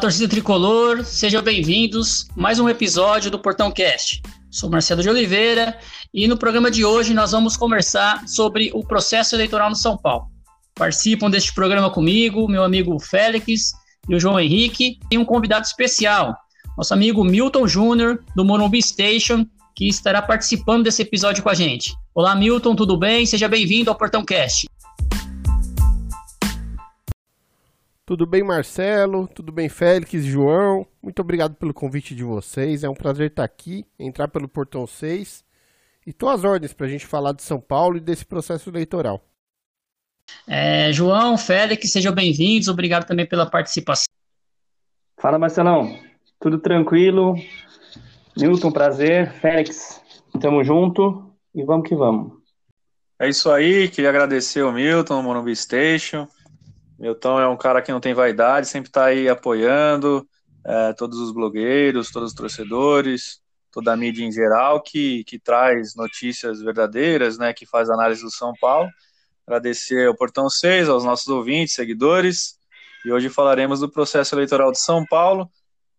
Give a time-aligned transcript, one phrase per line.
[0.00, 4.22] torcida tricolor, sejam bem-vindos mais um episódio do Portão Cast.
[4.50, 5.78] Sou Marcelo de Oliveira
[6.12, 10.28] e no programa de hoje nós vamos conversar sobre o processo eleitoral no São Paulo.
[10.74, 13.72] Participam deste programa comigo, meu amigo Félix
[14.08, 16.34] e o João Henrique, e um convidado especial,
[16.78, 19.44] nosso amigo Milton Júnior, do Morumbi Station,
[19.76, 21.94] que estará participando desse episódio com a gente.
[22.14, 23.26] Olá, Milton, tudo bem?
[23.26, 24.66] Seja bem-vindo ao Portão Cast.
[28.10, 29.28] Tudo bem, Marcelo?
[29.28, 30.84] Tudo bem, Félix, João?
[31.00, 32.82] Muito obrigado pelo convite de vocês.
[32.82, 35.44] É um prazer estar aqui, entrar pelo Portão 6.
[36.04, 39.24] E tô às ordens para a gente falar de São Paulo e desse processo eleitoral.
[40.44, 42.66] É, João, Félix, sejam bem-vindos.
[42.66, 44.06] Obrigado também pela participação.
[45.16, 45.96] Fala, Marcelão.
[46.40, 47.36] Tudo tranquilo?
[48.36, 49.30] Newton, prazer.
[49.34, 50.02] Félix,
[50.40, 52.32] tamo junto e vamos que vamos.
[53.20, 56.26] É isso aí, queria agradecer o Milton, o Morumbi Station.
[57.00, 60.28] Milton é um cara que não tem vaidade, sempre está aí apoiando
[60.64, 63.40] é, todos os blogueiros, todos os torcedores,
[63.72, 68.30] toda a mídia em geral que, que traz notícias verdadeiras, né, que faz análise do
[68.30, 68.90] São Paulo.
[69.46, 72.58] Agradecer ao Portão 6, aos nossos ouvintes, seguidores,
[73.04, 75.50] e hoje falaremos do processo eleitoral de São Paulo,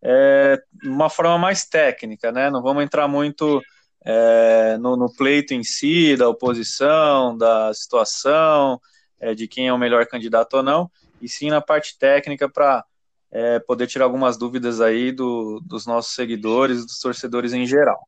[0.04, 3.60] é, uma forma mais técnica, né, não vamos entrar muito
[4.04, 8.80] é, no, no pleito em si, da oposição, da situação,
[9.22, 12.84] é, de quem é o melhor candidato ou não, e sim na parte técnica para
[13.30, 18.06] é, poder tirar algumas dúvidas aí do, dos nossos seguidores, dos torcedores em geral.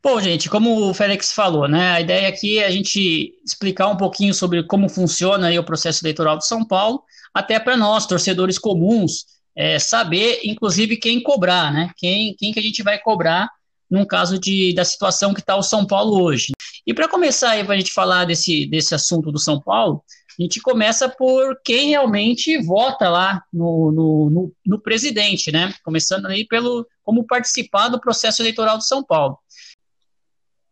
[0.00, 3.96] Bom, gente, como o Félix falou, né, a ideia aqui é a gente explicar um
[3.96, 7.02] pouquinho sobre como funciona aí o processo eleitoral de São Paulo,
[7.32, 9.24] até para nós, torcedores comuns,
[9.56, 13.48] é, saber, inclusive, quem cobrar, né, quem, quem que a gente vai cobrar
[13.90, 16.52] num caso de, da situação que está o São Paulo hoje.
[16.86, 20.04] E para começar aí, para a gente falar desse, desse assunto do São Paulo,
[20.38, 25.72] a gente começa por quem realmente vota lá no, no, no, no presidente, né?
[25.84, 29.38] Começando aí pelo como participar do processo eleitoral de São Paulo.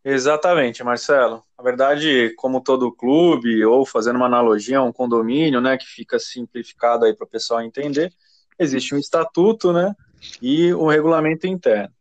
[0.04, 1.44] Exatamente, Marcelo.
[1.56, 7.04] Na verdade, como todo clube, ou fazendo uma analogia um condomínio, né, que fica simplificado
[7.04, 8.12] aí para o pessoal entender,
[8.58, 9.94] existe um estatuto, né,
[10.40, 11.94] e um regulamento interno.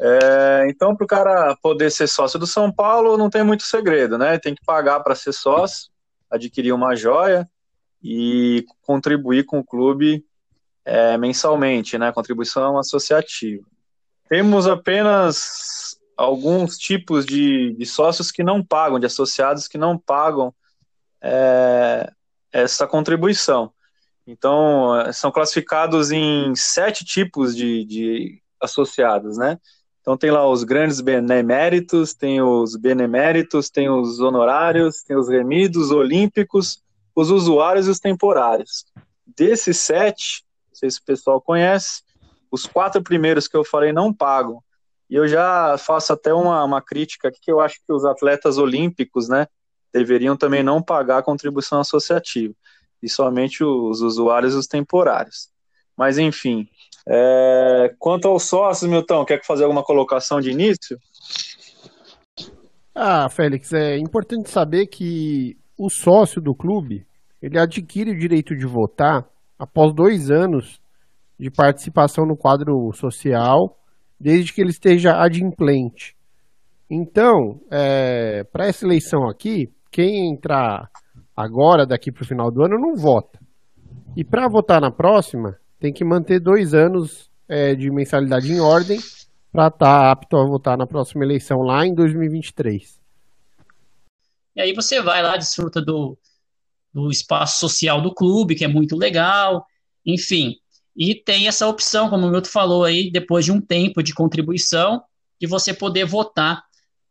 [0.00, 4.16] É, então, para o cara poder ser sócio do São Paulo, não tem muito segredo,
[4.16, 4.38] né?
[4.38, 5.89] Tem que pagar para ser sócio,
[6.30, 7.48] adquirir uma joia
[8.02, 10.24] e contribuir com o clube
[10.84, 12.12] é, mensalmente, né?
[12.12, 13.64] Contribuição associativa.
[14.28, 20.54] Temos apenas alguns tipos de, de sócios que não pagam, de associados que não pagam
[21.20, 22.10] é,
[22.52, 23.72] essa contribuição.
[24.26, 29.58] Então, são classificados em sete tipos de, de associados, né?
[30.00, 35.90] Então tem lá os grandes beneméritos, tem os beneméritos, tem os honorários, tem os remidos,
[35.90, 36.82] olímpicos,
[37.14, 38.86] os usuários e os temporários.
[39.26, 42.02] Desses sete, não sei se o pessoal conhece,
[42.50, 44.62] os quatro primeiros que eu falei não pagam.
[45.08, 48.58] E eu já faço até uma, uma crítica aqui que eu acho que os atletas
[48.58, 49.46] olímpicos, né,
[49.92, 52.54] deveriam também não pagar a contribuição associativa,
[53.02, 55.48] e somente os usuários e os temporários.
[55.96, 56.68] Mas enfim,
[57.12, 60.96] é, quanto aos sócios, Milton, quer fazer alguma colocação de início?
[62.94, 67.04] Ah, Félix, é importante saber que o sócio do clube
[67.42, 69.24] ele adquire o direito de votar
[69.58, 70.80] após dois anos
[71.38, 73.76] de participação no quadro social,
[74.20, 76.14] desde que ele esteja adimplente.
[76.88, 80.90] Então, é, para essa eleição aqui, quem entrar
[81.34, 83.38] agora, daqui para o final do ano, não vota.
[84.16, 89.00] E para votar na próxima, tem que manter dois anos é, de mensalidade em ordem
[89.50, 93.00] para estar tá apto a votar na próxima eleição lá em 2023.
[94.54, 96.16] E aí você vai lá, desfruta do,
[96.92, 99.64] do espaço social do clube, que é muito legal,
[100.04, 100.56] enfim.
[100.94, 105.02] E tem essa opção, como o Milton falou aí, depois de um tempo de contribuição,
[105.40, 106.62] de você poder votar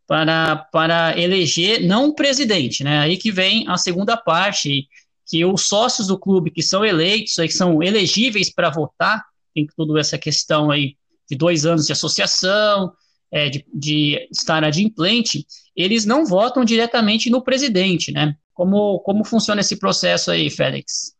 [0.06, 3.00] para, para eleger não o presidente, né?
[3.00, 4.88] Aí que vem a segunda parte,
[5.30, 9.24] que os sócios do clube que são eleitos, que são elegíveis para votar,
[9.54, 10.96] tem toda essa questão aí
[11.30, 12.92] de dois anos de associação,
[13.32, 15.46] é, de, de estar adimplente,
[15.76, 18.36] eles não votam diretamente no presidente, né?
[18.54, 21.14] Como, como funciona esse processo aí, Félix?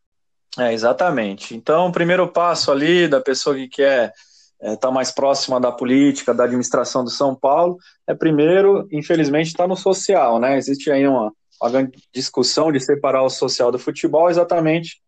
[0.58, 1.54] É, exatamente.
[1.54, 4.12] Então, o primeiro passo ali da pessoa que quer
[4.60, 9.46] estar é, tá mais próxima da política, da administração do São Paulo, é primeiro, infelizmente,
[9.46, 10.58] estar tá no social, né?
[10.58, 11.68] Existe aí uma, a
[12.12, 15.00] discussão de separar o social do futebol exatamente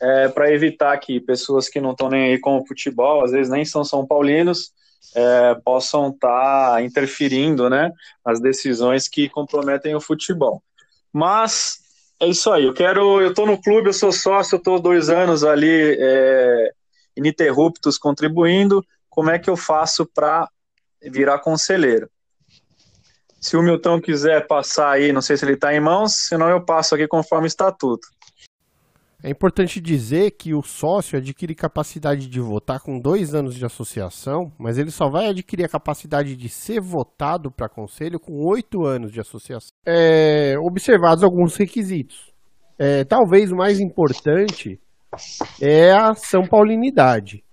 [0.00, 3.50] é, para evitar que pessoas que não estão nem aí com o futebol, às vezes
[3.50, 4.72] nem são São Paulinos,
[5.14, 7.92] é, possam estar tá interferindo né,
[8.26, 10.62] nas decisões que comprometem o futebol.
[11.12, 11.78] Mas
[12.20, 13.20] é isso aí, eu quero.
[13.20, 16.72] Eu estou no clube, eu sou sócio, eu estou dois anos ali é,
[17.16, 18.84] ininterruptos contribuindo.
[19.08, 20.48] Como é que eu faço para
[21.02, 22.08] virar conselheiro?
[23.42, 26.64] Se o Milton quiser passar aí, não sei se ele está em mãos, senão eu
[26.64, 28.06] passo aqui conforme estatuto.
[29.20, 34.52] É importante dizer que o sócio adquire capacidade de votar com dois anos de associação,
[34.56, 39.10] mas ele só vai adquirir a capacidade de ser votado para conselho com oito anos
[39.10, 39.70] de associação.
[39.84, 42.32] É, observados alguns requisitos.
[42.78, 44.80] É, talvez o mais importante
[45.60, 47.44] é a São Paulinidade.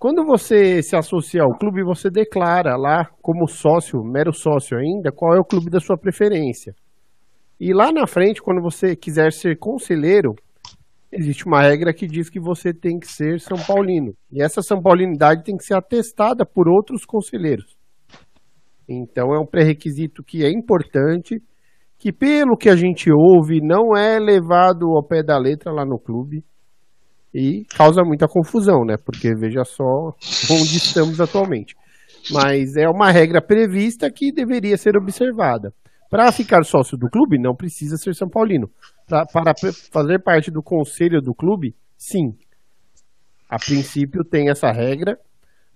[0.00, 5.36] Quando você se associa ao clube, você declara lá, como sócio, mero sócio ainda, qual
[5.36, 6.74] é o clube da sua preferência.
[7.60, 10.34] E lá na frente, quando você quiser ser conselheiro,
[11.12, 14.14] existe uma regra que diz que você tem que ser São Paulino.
[14.32, 17.76] E essa São Paulinidade tem que ser atestada por outros conselheiros.
[18.88, 21.42] Então é um pré-requisito que é importante,
[21.98, 25.98] que pelo que a gente ouve, não é levado ao pé da letra lá no
[25.98, 26.42] clube.
[27.34, 28.96] E causa muita confusão, né?
[28.96, 30.14] Porque veja só
[30.50, 31.76] onde estamos atualmente.
[32.30, 35.72] Mas é uma regra prevista que deveria ser observada.
[36.10, 38.68] Para ficar sócio do clube, não precisa ser São Paulino.
[39.06, 39.54] Pra, para
[39.92, 42.36] fazer parte do conselho do clube, sim.
[43.48, 45.16] A princípio tem essa regra,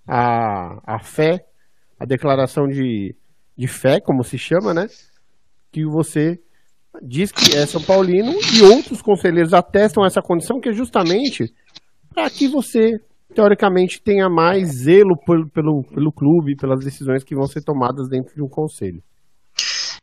[0.06, 1.44] a, a fé,
[1.98, 3.14] a declaração de,
[3.56, 4.86] de fé, como se chama, né?
[5.70, 6.40] Que você
[7.02, 11.52] diz que é São Paulino e outros conselheiros atestam essa condição, que é justamente
[12.14, 13.00] para que você,
[13.34, 18.34] teoricamente, tenha mais zelo pelo, pelo, pelo clube, pelas decisões que vão ser tomadas dentro
[18.34, 19.02] de um conselho.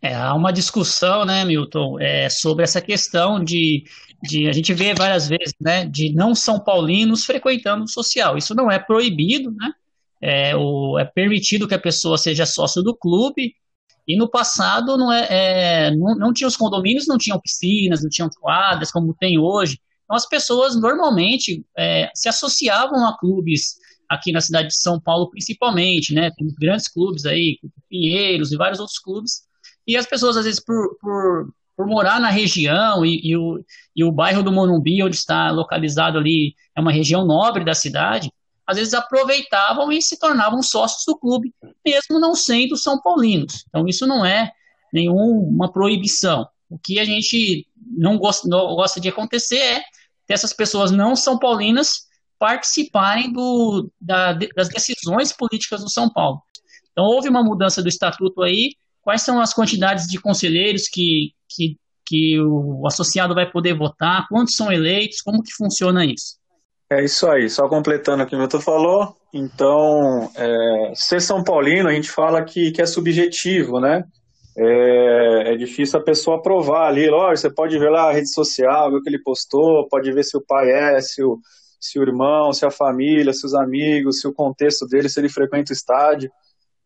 [0.01, 3.83] É, há uma discussão, né, Milton, é, sobre essa questão de,
[4.23, 8.35] de a gente vê várias vezes, né, de não São Paulinos frequentando o social.
[8.35, 9.71] Isso não é proibido, né?
[10.23, 13.53] É, o, é permitido que a pessoa seja sócio do clube.
[14.07, 18.09] E no passado não, é, é não, não tinha os condomínios, não tinham piscinas, não
[18.09, 19.79] tinham quadras como tem hoje.
[20.03, 23.75] Então as pessoas normalmente é, se associavam a clubes
[24.09, 26.31] aqui na cidade de São Paulo, principalmente, né?
[26.37, 27.57] Tem grandes clubes aí,
[27.89, 29.49] Pinheiros e vários outros clubes
[29.87, 33.63] e as pessoas, às vezes, por, por, por morar na região e, e, o,
[33.95, 38.31] e o bairro do Morumbi, onde está localizado ali, é uma região nobre da cidade,
[38.71, 41.53] às vezes aproveitavam e se tornavam sócios do clube,
[41.85, 43.65] mesmo não sendo São Paulinos.
[43.67, 44.51] Então, isso não é
[44.93, 46.47] nenhuma proibição.
[46.69, 49.79] O que a gente não gosta, não gosta de acontecer é
[50.25, 52.07] que essas pessoas não São Paulinas
[52.39, 56.41] participarem do, da, das decisões políticas do São Paulo.
[56.91, 61.77] Então, houve uma mudança do estatuto aí, quais são as quantidades de conselheiros que, que,
[62.05, 66.40] que o associado vai poder votar, quantos são eleitos, como que funciona isso?
[66.91, 71.87] É isso aí, só completando o que o Milton falou, então, é, ser São Paulino,
[71.87, 74.03] a gente fala que, que é subjetivo, né?
[74.57, 78.91] É, é, difícil a pessoa aprovar ali, lógico, você pode ver lá a rede social,
[78.91, 81.39] ver o que ele postou, pode ver se o pai é, se o,
[81.79, 85.29] se o irmão, se a família, se os amigos, se o contexto dele, se ele
[85.29, 86.29] frequenta o estádio,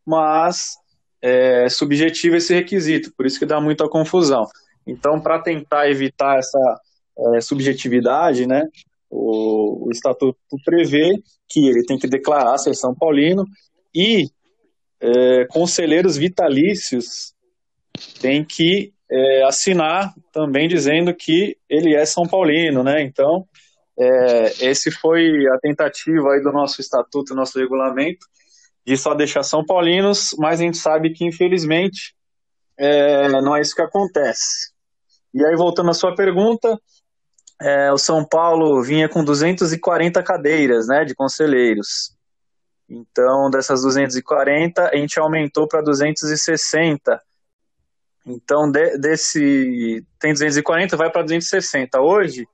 [0.05, 0.75] mas
[1.19, 4.45] é subjetivo esse requisito, por isso que dá muita confusão.
[4.85, 6.79] Então, para tentar evitar essa
[7.17, 8.67] é, subjetividade, né,
[9.15, 11.11] o, o, estatuto prevê
[11.47, 13.45] que ele tem que declarar ser São Paulino
[13.93, 14.27] e
[14.99, 17.33] é, conselheiros vitalícios
[18.19, 23.01] têm que é, assinar também dizendo que ele é São Paulino, né?
[23.01, 23.45] Então,
[23.97, 28.25] é, esse foi a tentativa aí do nosso estatuto, nosso regulamento,
[28.85, 32.13] de só deixar São Paulinos, mas a gente sabe que, infelizmente,
[32.77, 34.73] é, não é isso que acontece.
[35.33, 36.77] E aí, voltando à sua pergunta,
[37.61, 42.15] é, o São Paulo vinha com 240 cadeiras né, de conselheiros.
[42.89, 47.21] Então, dessas 240, a gente aumentou para 260.
[48.25, 51.99] Então, de, desse tem 240, vai para 260.
[52.01, 52.47] Hoje,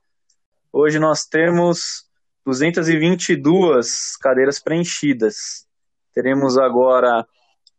[0.72, 2.06] hoje nós temos
[2.44, 5.66] 222 cadeiras preenchidas.
[6.14, 7.26] Teremos agora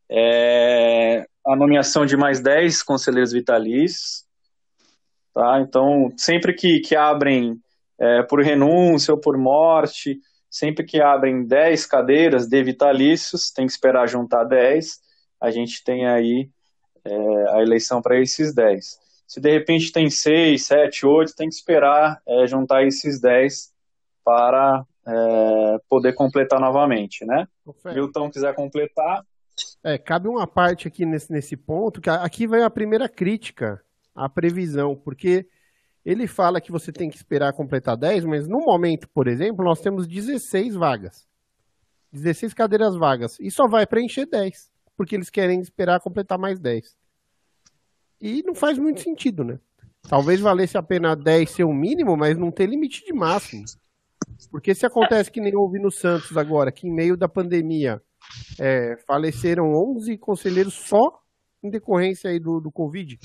[0.10, 4.23] é, a nomeação de mais 10 conselheiros vitalícios.
[5.34, 5.60] Tá?
[5.62, 7.60] Então, sempre que, que abrem
[8.00, 13.72] é, por renúncia ou por morte, sempre que abrem 10 cadeiras de vitalícios, tem que
[13.72, 15.00] esperar juntar 10,
[15.42, 16.50] a gente tem aí
[17.04, 19.00] é, a eleição para esses 10.
[19.28, 23.72] Se de repente tem 6, 7, 8, tem que esperar é, juntar esses 10
[24.24, 27.48] para é, poder completar novamente, né?
[27.84, 29.26] Milton quiser completar.
[29.84, 33.82] É, cabe uma parte aqui nesse, nesse ponto, que aqui vai a primeira crítica
[34.16, 35.48] a previsão, porque
[36.06, 39.80] ele fala que você tem que esperar completar 10, mas no momento, por exemplo, nós
[39.80, 41.28] temos 16 vagas.
[42.12, 43.40] 16 cadeiras vagas.
[43.40, 46.96] E só vai preencher 10, porque eles querem esperar completar mais 10.
[48.22, 49.60] E não faz muito sentido, né?
[50.08, 53.64] Talvez valesse a pena 10 ser o mínimo, mas não ter limite de máximo.
[54.52, 58.02] Porque se acontece que nem houve no Santos agora, que em meio da pandemia
[58.60, 61.22] é, faleceram 11 conselheiros só
[61.64, 63.18] em decorrência aí do, do Covid,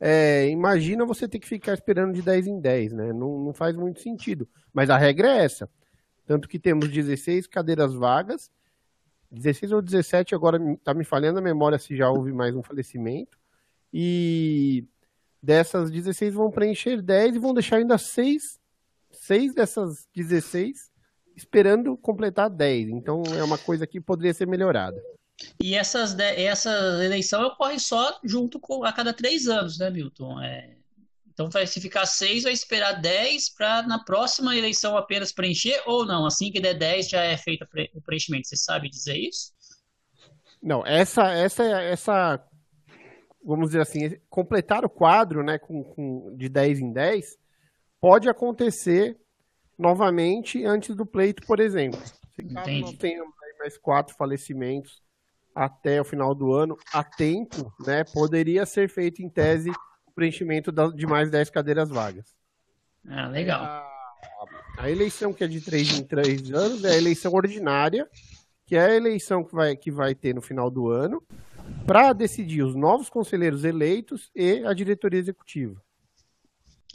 [0.00, 3.12] é, imagina você ter que ficar esperando de 10 em 10, né?
[3.12, 4.48] Não, não faz muito sentido.
[4.72, 5.68] Mas a regra é essa.
[6.26, 8.50] Tanto que temos 16 cadeiras vagas,
[9.30, 13.38] 16 ou 17, agora está me falhando a memória se já houve mais um falecimento.
[13.92, 14.86] E
[15.42, 18.60] dessas 16 vão preencher 10 e vão deixar ainda 6,
[19.10, 20.90] 6 dessas 16
[21.34, 22.90] esperando completar 10.
[22.90, 25.02] Então é uma coisa que poderia ser melhorada.
[25.60, 26.70] E essas, essa
[27.04, 30.40] eleição ocorre só junto com a cada três anos, né, Milton?
[30.42, 30.76] É,
[31.32, 36.04] então, vai, se ficar seis, vai esperar 10 para na próxima eleição apenas preencher ou
[36.04, 36.26] não?
[36.26, 37.64] Assim que der 10 já é feito
[37.94, 38.48] o preenchimento.
[38.48, 39.52] Você sabe dizer isso?
[40.60, 42.44] Não, essa, essa, essa,
[43.44, 47.38] vamos dizer assim, completar o quadro né, com, com, de 10 em 10
[48.00, 49.16] pode acontecer
[49.78, 52.00] novamente antes do pleito, por exemplo.
[52.34, 55.00] Se caso nós tenhamos mais quatro falecimentos
[55.58, 59.70] até o final do ano, a tempo, né, poderia ser feito em tese
[60.06, 62.36] o preenchimento de mais 10 cadeiras vagas.
[63.08, 63.60] Ah, legal.
[63.60, 63.84] A,
[64.78, 68.08] a, eleição que é de 3 em 3 anos é a eleição ordinária,
[68.64, 71.20] que é a eleição que vai, que vai ter no final do ano,
[71.84, 75.82] para decidir os novos conselheiros eleitos e a diretoria executiva.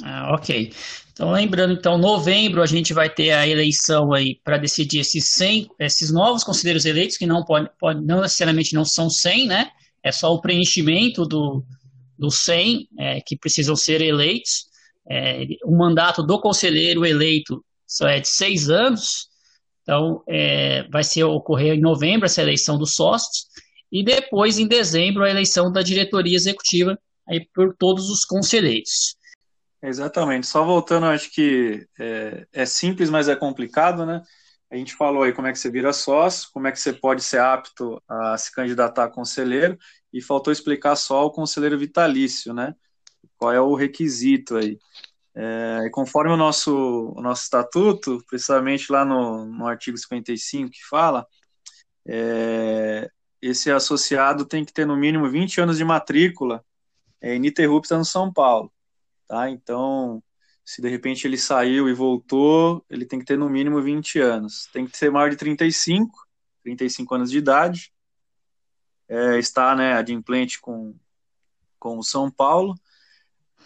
[0.01, 0.71] Ah, ok.
[1.11, 5.69] Então, lembrando, então, novembro a gente vai ter a eleição aí para decidir esses 100,
[5.79, 9.69] esses novos conselheiros eleitos, que não pode, pode, não necessariamente não são 100, né?
[10.03, 11.63] É só o preenchimento do,
[12.17, 14.65] do 100 é, que precisam ser eleitos.
[15.07, 19.27] É, o mandato do conselheiro eleito só é de seis anos,
[19.83, 23.45] então é, vai ser ocorrer em novembro essa eleição dos sócios
[23.91, 26.97] e depois em dezembro a eleição da diretoria executiva
[27.29, 29.15] aí por todos os conselheiros.
[29.83, 30.47] Exatamente.
[30.47, 34.21] Só voltando, acho que é, é, simples, mas é complicado, né?
[34.71, 37.21] A gente falou aí como é que você vira sócio, como é que você pode
[37.21, 39.77] ser apto a se candidatar a conselheiro,
[40.13, 42.73] e faltou explicar só o conselheiro vitalício, né?
[43.37, 44.79] Qual é o requisito aí.
[45.35, 51.27] É, conforme o nosso, o nosso estatuto, precisamente lá no, no artigo 55 que fala,
[52.07, 53.09] é,
[53.41, 56.63] esse associado tem que ter no mínimo 20 anos de matrícula
[57.21, 58.72] é, ininterrupta no São Paulo.
[59.33, 59.49] Tá?
[59.49, 60.21] Então,
[60.63, 64.69] se de repente ele saiu e voltou, ele tem que ter no mínimo 20 anos.
[64.71, 66.27] Tem que ser maior de 35,
[66.61, 67.91] 35 anos de idade.
[69.09, 70.95] É, está né, adimplente com,
[71.79, 72.75] com o São Paulo.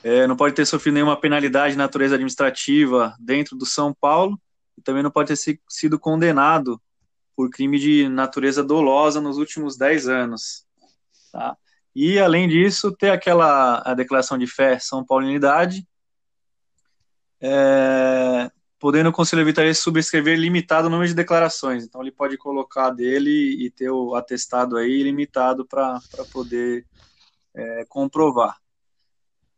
[0.02, 4.40] É, não pode ter sofrido nenhuma penalidade de natureza administrativa dentro do São Paulo.
[4.78, 6.82] E também não pode ter sido condenado
[7.36, 10.66] por crime de natureza dolosa nos últimos 10 anos.
[11.30, 11.58] Tá?
[12.00, 15.84] E, além disso, ter aquela a declaração de fé São Paulinidade,
[17.42, 21.84] é, podendo o Conselho Vitalício subscrever limitado o número de declarações.
[21.84, 23.32] Então, ele pode colocar dele
[23.66, 26.00] e ter o atestado aí limitado para
[26.32, 26.86] poder
[27.56, 28.56] é, comprovar.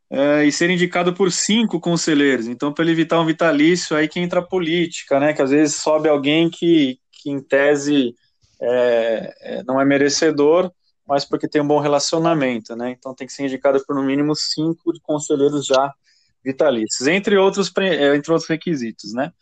[0.10, 2.48] É, e ser indicado por cinco conselheiros.
[2.48, 5.34] Então, para ele evitar um vitalício, aí que entra a política, né?
[5.34, 8.16] Que às vezes sobe alguém que, que em tese,
[8.62, 10.72] é, é não é merecedor,
[11.10, 12.92] mas porque tem um bom relacionamento, né?
[12.92, 15.92] Então tem que ser indicado por no mínimo cinco conselheiros já
[16.46, 19.34] vitalícios, entre outros, é, entre outros requisitos, né?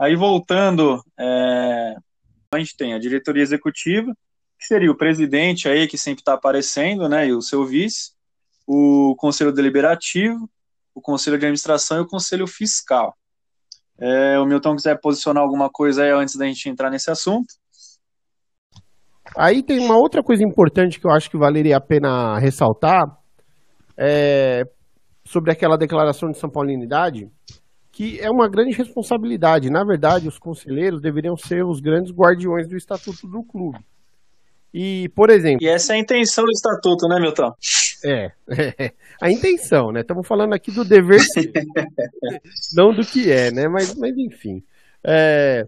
[0.00, 1.94] Aí voltando, é,
[2.50, 4.12] a gente tem a diretoria executiva,
[4.58, 7.28] que seria o presidente aí que sempre está aparecendo, né?
[7.28, 8.10] E o seu vice,
[8.66, 10.50] o conselho deliberativo,
[10.92, 13.16] o conselho de administração e o conselho fiscal.
[13.96, 17.54] É, o Milton quiser posicionar alguma coisa aí antes da gente entrar nesse assunto.
[19.36, 23.02] Aí tem uma outra coisa importante que eu acho que valeria a pena ressaltar,
[23.96, 24.64] é,
[25.24, 27.28] sobre aquela declaração de São Paulinidade,
[27.90, 29.70] que é uma grande responsabilidade.
[29.70, 33.78] Na verdade, os conselheiros deveriam ser os grandes guardiões do estatuto do clube.
[34.72, 35.64] E, por exemplo.
[35.64, 37.50] E essa é a intenção do estatuto, né, Milton?
[38.04, 38.30] É,
[38.80, 40.00] é a intenção, né?
[40.00, 41.50] Estamos falando aqui do dever ser,
[42.76, 43.68] não do que é, né?
[43.68, 44.62] Mas, mas enfim.
[45.02, 45.62] É,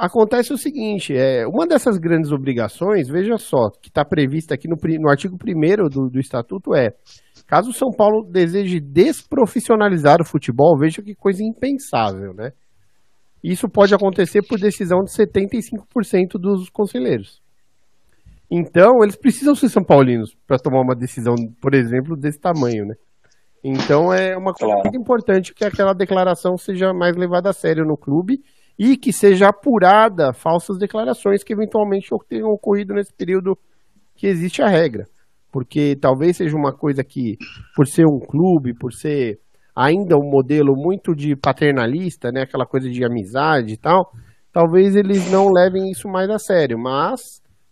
[0.00, 4.76] acontece o seguinte: é, uma dessas grandes obrigações, veja só, que está prevista aqui no,
[4.98, 6.94] no artigo 1 do, do Estatuto é.
[7.46, 12.52] Caso o São Paulo deseje desprofissionalizar o futebol, veja que coisa impensável, né?
[13.42, 17.40] Isso pode acontecer por decisão de 75% dos conselheiros.
[18.50, 22.94] Então, eles precisam ser São Paulinos para tomar uma decisão, por exemplo, desse tamanho, né?
[23.62, 24.82] Então é uma coisa Claro.
[24.84, 28.40] muito importante que aquela declaração seja mais levada a sério no clube
[28.82, 33.54] e que seja apurada falsas declarações que eventualmente tenham ocorrido nesse período
[34.16, 35.04] que existe a regra.
[35.52, 37.36] Porque talvez seja uma coisa que,
[37.76, 39.38] por ser um clube, por ser
[39.76, 44.12] ainda um modelo muito de paternalista, né, aquela coisa de amizade e tal,
[44.50, 47.20] talvez eles não levem isso mais a sério, mas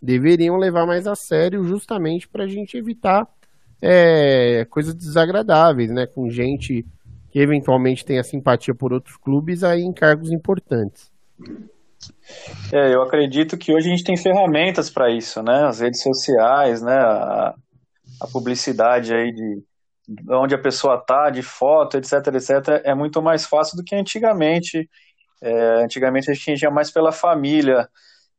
[0.02, 3.26] deveriam levar mais a sério justamente para a gente evitar
[3.80, 6.84] é, coisas desagradáveis, né, com gente
[7.40, 11.10] eventualmente tenha simpatia por outros clubes aí em cargos importantes.
[12.72, 15.64] É, eu acredito que hoje a gente tem ferramentas para isso, né?
[15.66, 16.94] As redes sociais, né?
[16.94, 17.54] A,
[18.20, 19.62] a publicidade aí de,
[20.08, 23.94] de onde a pessoa tá, de foto, etc, etc, é muito mais fácil do que
[23.94, 24.88] antigamente.
[25.40, 27.88] É, antigamente a gente ia mais pela família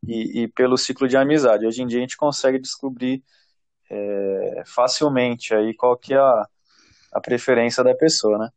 [0.06, 1.66] e, e pelo ciclo de amizade.
[1.66, 3.24] Hoje em dia a gente consegue descobrir
[3.90, 6.48] é, facilmente aí qual que é a,
[7.14, 8.50] a preferência da pessoa, né?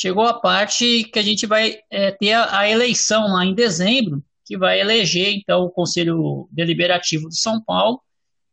[0.00, 4.24] Chegou a parte que a gente vai é, ter a, a eleição lá em dezembro,
[4.46, 8.00] que vai eleger então o Conselho Deliberativo de São Paulo,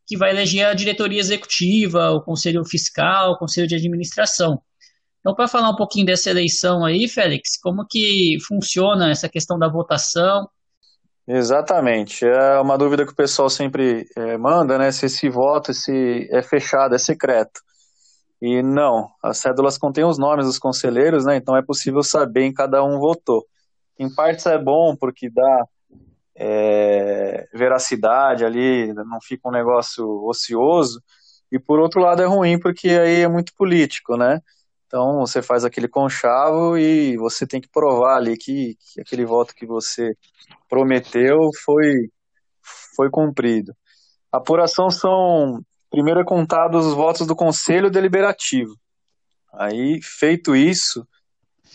[0.06, 4.62] que vai eleger a diretoria executiva, o Conselho Fiscal, o Conselho de Administração.
[5.22, 9.70] Então, para falar um pouquinho dessa eleição aí, Félix, como que funciona essa questão da
[9.70, 10.50] votação?
[11.26, 12.26] Exatamente.
[12.26, 14.92] É uma dúvida que o pessoal sempre é, manda, né?
[14.92, 17.62] Se esse voto se é fechado, é secreto.
[18.42, 21.36] E não, as cédulas contêm os nomes dos conselheiros, né?
[21.38, 23.46] Então é possível saber em cada um votou.
[23.98, 25.66] Em partes é bom porque dá
[26.36, 31.02] é, veracidade ali, não fica um negócio ocioso.
[31.52, 34.40] E por outro lado é ruim porque aí é muito político, né?
[34.86, 39.54] Então você faz aquele conchavo e você tem que provar ali que, que aquele voto
[39.56, 40.16] que você
[40.70, 42.10] prometeu foi,
[42.96, 43.74] foi cumprido.
[44.32, 48.76] Apuração são primeiro é contados os votos do Conselho Deliberativo.
[49.54, 51.08] Aí, feito isso,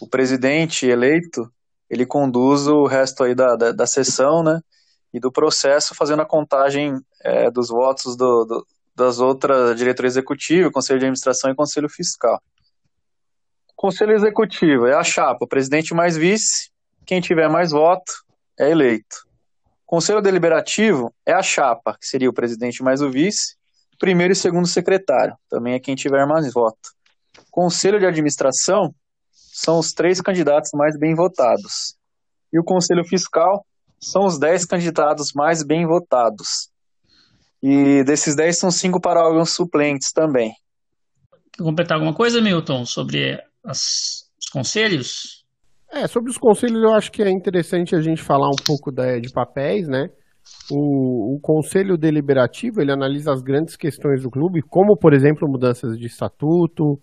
[0.01, 1.51] o presidente eleito,
[1.88, 4.61] ele conduz o resto aí da, da, da sessão, né,
[5.12, 10.70] e do processo, fazendo a contagem é, dos votos do, do, das outras diretoria executiva,
[10.70, 12.40] Conselho de Administração e Conselho Fiscal.
[13.77, 16.70] Conselho Executivo é a chapa, presidente mais vice,
[17.05, 18.12] quem tiver mais voto
[18.59, 19.27] é eleito.
[19.85, 23.57] Conselho Deliberativo é a chapa, que seria o presidente mais o vice,
[24.03, 26.91] primeiro e segundo secretário, também é quem tiver mais voto.
[27.53, 28.93] Conselho de administração
[29.31, 31.95] são os três candidatos mais bem votados.
[32.53, 33.65] E o conselho fiscal
[34.01, 36.69] são os dez candidatos mais bem votados.
[37.62, 40.53] E desses dez são cinco para órgãos suplentes também.
[41.53, 45.45] Quer completar alguma coisa, Milton, sobre as, os conselhos?
[45.93, 49.21] É, sobre os conselhos eu acho que é interessante a gente falar um pouco da,
[49.21, 50.11] de papéis, né?
[50.71, 55.99] O, o, Conselho Deliberativo ele analisa as grandes questões do clube, como, por exemplo, mudanças
[55.99, 56.99] de estatuto,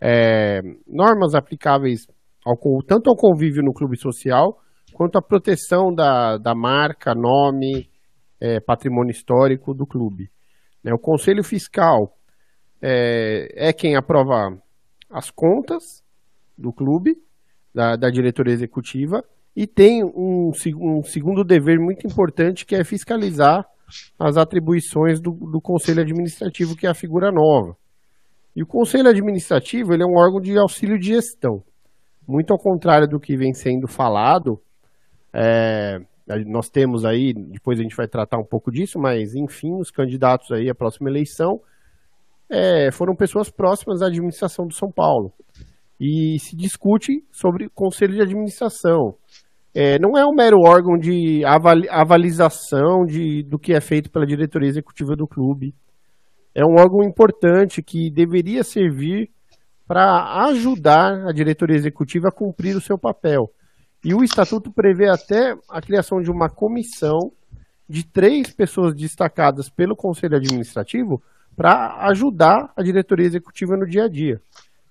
[0.00, 2.06] é, normas aplicáveis
[2.44, 4.58] ao, tanto ao convívio no clube social,
[4.92, 7.88] quanto à proteção da, da marca, nome,
[8.40, 10.30] é, patrimônio histórico do clube.
[10.82, 12.14] Né, o Conselho Fiscal
[12.82, 14.56] é, é, quem aprova
[15.10, 16.02] as contas
[16.56, 17.16] do clube,
[17.74, 19.22] da, da diretoria executiva,
[19.54, 23.64] e tem um, um, segundo dever muito importante que é fiscalizar
[24.18, 27.76] as atribuições do, do, Conselho Administrativo, que é a figura nova.
[28.54, 31.62] E o Conselho Administrativo ele é um órgão de auxílio de gestão.
[32.26, 34.60] Muito ao contrário do que vem sendo falado,
[35.34, 35.98] é,
[36.46, 40.52] nós temos aí, depois a gente vai tratar um pouco disso, mas enfim, os candidatos
[40.52, 41.60] aí à próxima eleição
[42.48, 45.32] é, foram pessoas próximas à administração do São Paulo.
[46.00, 49.14] E se discute sobre conselho de administração.
[49.74, 54.26] É, não é um mero órgão de avali avalização de, do que é feito pela
[54.26, 55.74] diretoria executiva do clube.
[56.54, 59.30] É um órgão importante que deveria servir
[59.86, 63.50] para ajudar a diretoria executiva a cumprir o seu papel.
[64.04, 67.30] E o estatuto prevê até a criação de uma comissão
[67.88, 71.20] de três pessoas destacadas pelo conselho administrativo
[71.56, 74.40] para ajudar a diretoria executiva no dia a dia.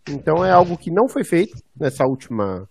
[0.07, 2.67] Então é algo que não foi feito nessa última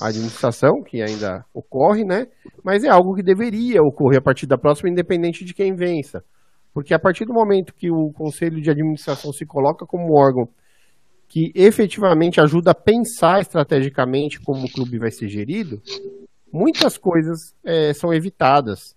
[0.00, 2.26] administração, que ainda ocorre, né?
[2.64, 6.24] Mas é algo que deveria ocorrer a partir da próxima, independente de quem vença.
[6.72, 10.48] Porque a partir do momento que o conselho de administração se coloca como órgão
[11.28, 15.80] que efetivamente ajuda a pensar estrategicamente como o clube vai ser gerido,
[16.52, 18.96] muitas coisas é, são evitadas.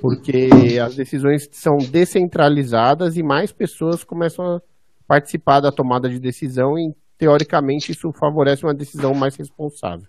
[0.00, 0.50] Porque
[0.84, 4.60] as decisões são descentralizadas e mais pessoas começam a
[5.12, 10.06] participar da tomada de decisão e teoricamente isso favorece uma decisão mais responsável.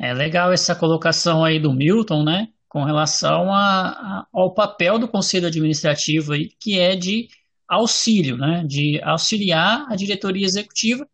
[0.00, 5.06] É legal essa colocação aí do Milton, né, com relação a, a, ao papel do
[5.06, 7.28] conselho administrativo aí, que é de
[7.68, 11.06] auxílio, né, de auxiliar a diretoria executiva.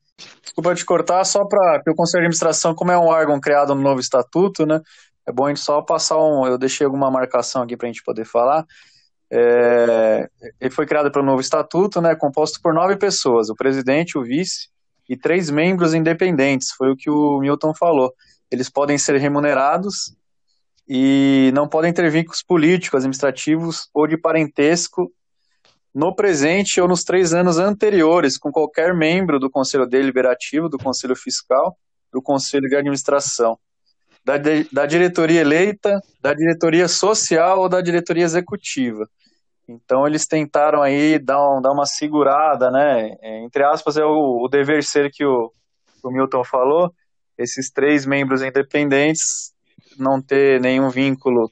[0.42, 3.82] Desculpa te cortar, só para o Conselho de Administração, como é um órgão criado no
[3.82, 4.80] novo estatuto, né,
[5.28, 6.46] é bom a gente só passar um.
[6.46, 8.64] Eu deixei alguma marcação aqui para a gente poder falar.
[9.32, 10.28] É,
[10.60, 14.68] ele foi criado pelo novo estatuto, né, composto por nove pessoas: o presidente, o vice
[15.08, 16.70] e três membros independentes.
[16.72, 18.12] Foi o que o Milton falou.
[18.50, 20.14] Eles podem ser remunerados
[20.88, 25.12] e não podem ter vínculos políticos, administrativos ou de parentesco
[25.94, 31.16] no presente ou nos três anos anteriores com qualquer membro do Conselho Deliberativo, do Conselho
[31.16, 31.76] Fiscal,
[32.12, 33.58] do Conselho de Administração
[34.24, 34.34] da,
[34.70, 39.08] da diretoria eleita, da diretoria social ou da diretoria executiva.
[39.70, 43.16] Então eles tentaram aí dar, um, dar uma segurada, né?
[43.20, 45.52] É, entre aspas, é o, o dever ser que o,
[46.02, 46.92] o Milton falou,
[47.38, 49.54] esses três membros independentes
[49.96, 51.48] não ter nenhum vínculo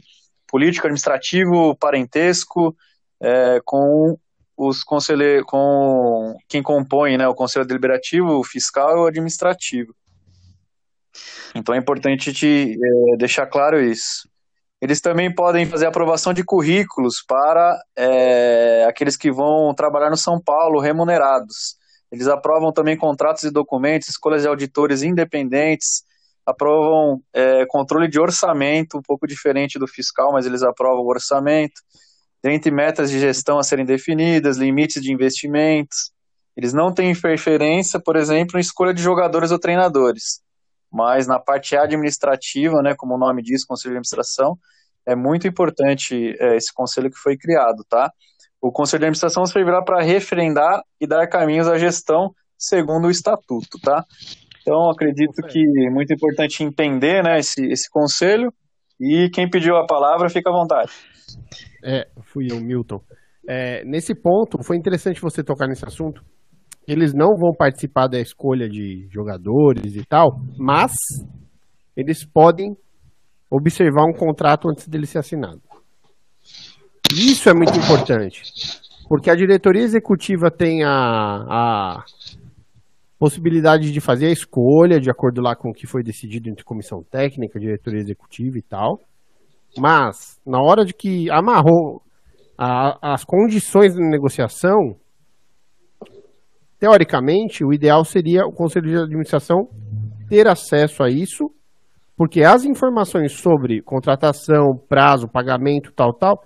[0.48, 2.76] político, administrativo, parentesco
[3.20, 4.18] é, com
[4.56, 9.94] os conselheiros, com quem compõe né, o conselho deliberativo, o fiscal e o administrativo.
[11.54, 12.76] Então é importante te,
[13.12, 14.27] é, deixar claro isso.
[14.80, 20.40] Eles também podem fazer aprovação de currículos para é, aqueles que vão trabalhar no São
[20.40, 21.76] Paulo remunerados.
[22.12, 26.04] Eles aprovam também contratos e documentos, escolhas de auditores independentes,
[26.46, 31.82] aprovam é, controle de orçamento, um pouco diferente do fiscal, mas eles aprovam o orçamento,
[32.42, 36.12] dentre metas de gestão a serem definidas, limites de investimentos.
[36.56, 40.40] Eles não têm interferência, por exemplo, em escolha de jogadores ou treinadores
[40.92, 44.58] mas na parte administrativa, né, como o nome diz, Conselho de Administração,
[45.06, 48.10] é muito importante é, esse conselho que foi criado, tá?
[48.60, 53.78] O Conselho de Administração servirá para referendar e dar caminhos à gestão segundo o estatuto,
[53.82, 54.04] tá?
[54.60, 58.52] Então, acredito que é muito importante entender né, esse, esse conselho
[59.00, 60.90] e quem pediu a palavra, fica à vontade.
[61.82, 63.00] É, fui eu, Milton.
[63.48, 66.22] É, nesse ponto, foi interessante você tocar nesse assunto,
[66.88, 70.92] eles não vão participar da escolha de jogadores e tal, mas
[71.94, 72.74] eles podem
[73.50, 75.60] observar um contrato antes dele ser assinado.
[77.12, 78.42] Isso é muito importante,
[79.06, 82.04] porque a diretoria executiva tem a, a
[83.18, 87.02] possibilidade de fazer a escolha de acordo lá com o que foi decidido entre comissão
[87.02, 88.98] técnica, diretoria executiva e tal.
[89.76, 92.00] Mas, na hora de que amarrou
[92.56, 94.96] a, as condições da negociação,
[96.78, 99.68] teoricamente, o ideal seria o conselho de administração
[100.28, 101.50] ter acesso a isso,
[102.16, 106.42] porque as informações sobre contratação, prazo, pagamento, tal, tal,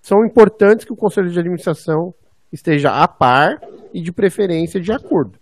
[0.00, 2.14] são importantes que o conselho de administração
[2.52, 3.60] esteja a par
[3.92, 5.38] e de preferência de acordo.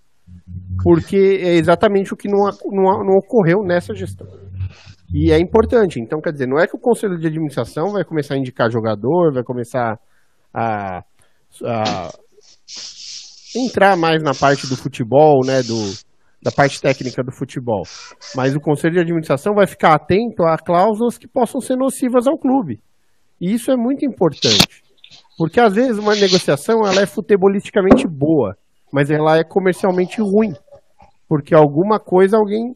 [0.82, 4.26] Porque é exatamente o que não, não, não ocorreu nessa gestão.
[5.12, 6.00] E é importante.
[6.00, 9.32] Então, quer dizer, não é que o conselho de administração vai começar a indicar jogador,
[9.32, 9.98] vai começar
[10.52, 11.02] a,
[11.64, 12.08] a
[13.56, 15.92] entrar mais na parte do futebol, né, do,
[16.42, 17.82] da parte técnica do futebol.
[18.34, 22.38] Mas o conselho de administração vai ficar atento a cláusulas que possam ser nocivas ao
[22.38, 22.80] clube.
[23.40, 24.82] E isso é muito importante.
[25.36, 28.56] Porque às vezes uma negociação ela é futebolisticamente boa,
[28.92, 30.52] mas ela é comercialmente ruim.
[31.28, 32.74] Porque alguma coisa alguém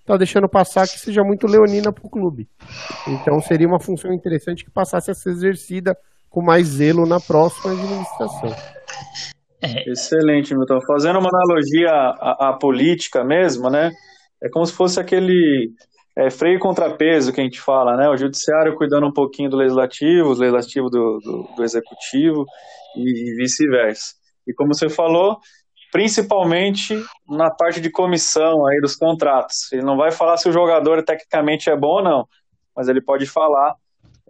[0.00, 2.48] está deixando passar que seja muito leonina para o clube.
[3.06, 5.96] Então seria uma função interessante que passasse a ser exercida
[6.28, 8.50] com mais zelo na próxima administração.
[9.62, 9.90] É.
[9.90, 10.80] Excelente, Milton.
[10.86, 13.90] Fazendo uma analogia à, à, política mesmo, né?
[14.42, 15.70] É como se fosse aquele
[16.18, 18.08] é, freio contrapeso que a gente fala, né?
[18.08, 22.44] O judiciário cuidando um pouquinho do legislativo, o legislativo do, do, do executivo
[22.96, 24.14] e, e vice-versa.
[24.46, 25.38] E como você falou,
[25.92, 29.70] principalmente na parte de comissão aí dos contratos.
[29.72, 32.28] Ele não vai falar se o jogador tecnicamente é bom ou não,
[32.74, 33.74] mas ele pode falar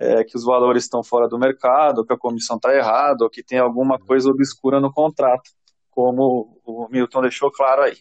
[0.03, 3.43] é, que os valores estão fora do mercado, que a comissão está errada, ou que
[3.43, 5.49] tem alguma coisa obscura no contrato,
[5.91, 7.97] como o Milton deixou claro aí.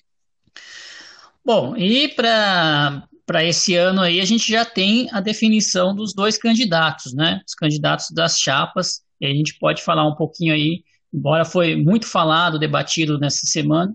[1.45, 3.07] Bom, e para
[3.43, 7.39] esse ano aí a gente já tem a definição dos dois candidatos, né?
[7.47, 10.83] Os candidatos das chapas, e a gente pode falar um pouquinho aí,
[11.13, 13.93] embora foi muito falado, debatido nessa semana,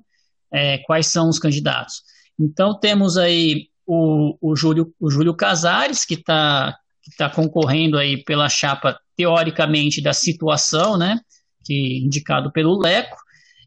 [0.53, 2.03] é, quais são os candidatos.
[2.39, 8.23] Então temos aí o, o, Júlio, o Júlio Casares, que está que está concorrendo aí
[8.25, 11.21] pela chapa, teoricamente, da situação, né?
[11.65, 13.17] Que indicado pelo Leco.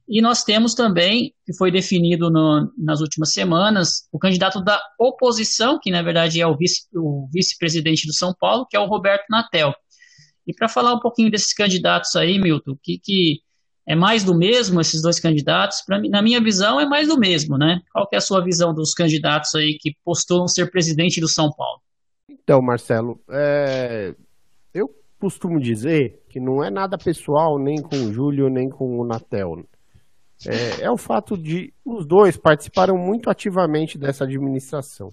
[0.07, 5.79] E nós temos também, que foi definido no, nas últimas semanas, o candidato da oposição,
[5.81, 9.25] que na verdade é o, vice, o vice-presidente do São Paulo, que é o Roberto
[9.29, 9.73] Natel.
[10.45, 13.39] E para falar um pouquinho desses candidatos aí, Milton, que, que
[13.87, 15.81] é mais do mesmo esses dois candidatos?
[15.85, 17.79] Pra, na minha visão, é mais do mesmo, né?
[17.93, 21.51] Qual que é a sua visão dos candidatos aí que postulam ser presidente do São
[21.55, 21.81] Paulo?
[22.29, 24.13] Então, Marcelo, é...
[24.73, 24.87] eu
[25.19, 29.63] costumo dizer que não é nada pessoal nem com o Júlio nem com o Natel.
[30.47, 35.11] É, é o fato de os dois participaram muito ativamente dessa administração.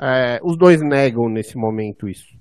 [0.00, 2.38] É, os dois negam nesse momento isso.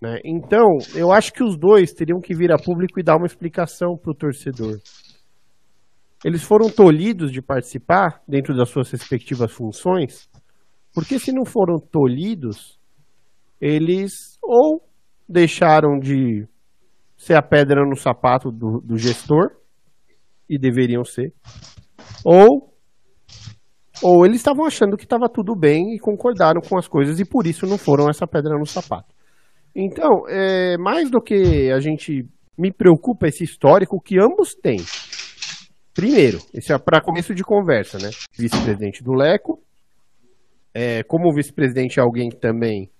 [0.00, 0.18] Né?
[0.24, 3.96] Então, eu acho que os dois teriam que vir a público e dar uma explicação
[3.96, 4.78] para o torcedor.
[6.24, 10.28] Eles foram tolhidos de participar dentro das suas respectivas funções,
[10.94, 12.78] porque se não foram tolhidos,
[13.60, 14.82] eles ou
[15.28, 16.46] deixaram de
[17.16, 19.50] ser a pedra no sapato do, do gestor,
[20.48, 21.32] e deveriam ser,
[22.24, 22.70] ou
[24.02, 27.46] ou eles estavam achando que estava tudo bem e concordaram com as coisas e por
[27.46, 29.14] isso não foram essa pedra no sapato.
[29.74, 32.26] Então, é, mais do que a gente
[32.58, 34.78] me preocupa esse histórico que ambos têm.
[35.94, 38.10] Primeiro, esse é para começo de conversa, né?
[38.36, 39.62] Vice-presidente do Leco.
[40.74, 42.90] É, como vice-presidente é alguém que também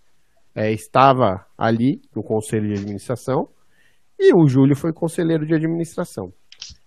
[0.54, 3.48] é, estava ali no conselho de administração.
[4.18, 6.32] E o Júlio foi conselheiro de administração.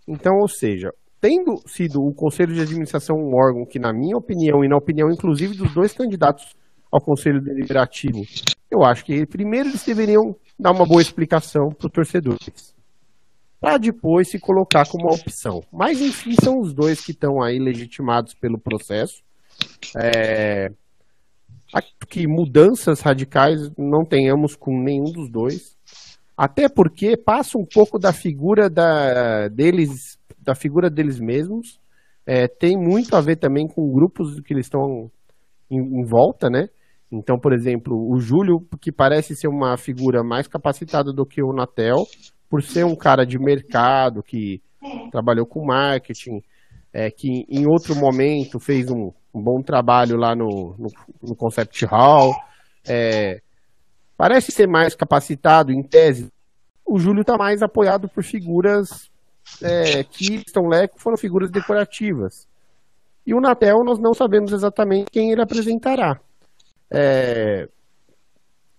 [0.08, 4.64] Então, ou seja, tendo sido o conselho de administração um órgão que, na minha opinião,
[4.64, 6.54] e na opinião inclusive dos dois candidatos
[6.92, 8.22] ao conselho deliberativo,
[8.70, 12.76] eu acho que primeiro eles deveriam dar uma boa explicação para os torcedores,
[13.60, 15.64] para depois se colocar como uma opção.
[15.74, 19.24] Mas enfim, são os dois que estão aí legitimados pelo processo.
[19.98, 20.70] É,
[22.10, 25.76] que mudanças radicais não tenhamos com nenhum dos dois.
[26.38, 31.80] Até porque passa um pouco da figura da, deles, da figura deles mesmos.
[32.26, 35.10] É, tem muito a ver também com grupos que eles estão
[35.70, 36.68] em, em, volta, né?
[37.12, 41.54] Então, por exemplo, o Júlio, que parece ser uma figura mais capacitada do que o
[41.54, 42.06] Natel,
[42.50, 44.62] por ser um cara de mercado que
[45.12, 46.42] trabalhou com marketing,
[46.96, 50.88] é, que em outro momento fez um, um bom trabalho lá no, no,
[51.22, 52.32] no Concept Hall.
[52.88, 53.42] É,
[54.16, 56.32] parece ser mais capacitado em tese.
[56.86, 59.12] O Júlio está mais apoiado por figuras
[59.62, 62.48] é, que estão leco, foram figuras decorativas.
[63.28, 66.18] E o Natel nós não sabemos exatamente quem ele apresentará.
[66.90, 67.68] É,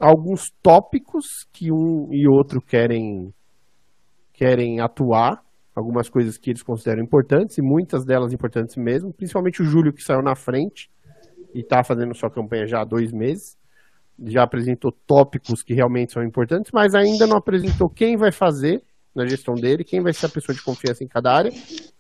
[0.01, 3.31] alguns tópicos que um e outro querem
[4.33, 5.43] querem atuar,
[5.77, 10.03] algumas coisas que eles consideram importantes, e muitas delas importantes mesmo, principalmente o Júlio, que
[10.03, 10.91] saiu na frente
[11.55, 13.57] e está fazendo sua campanha já há dois meses
[14.25, 18.83] já apresentou tópicos que realmente são importantes, mas ainda não apresentou quem vai fazer
[19.15, 21.53] na gestão dele, quem vai ser a pessoa de confiança em cada área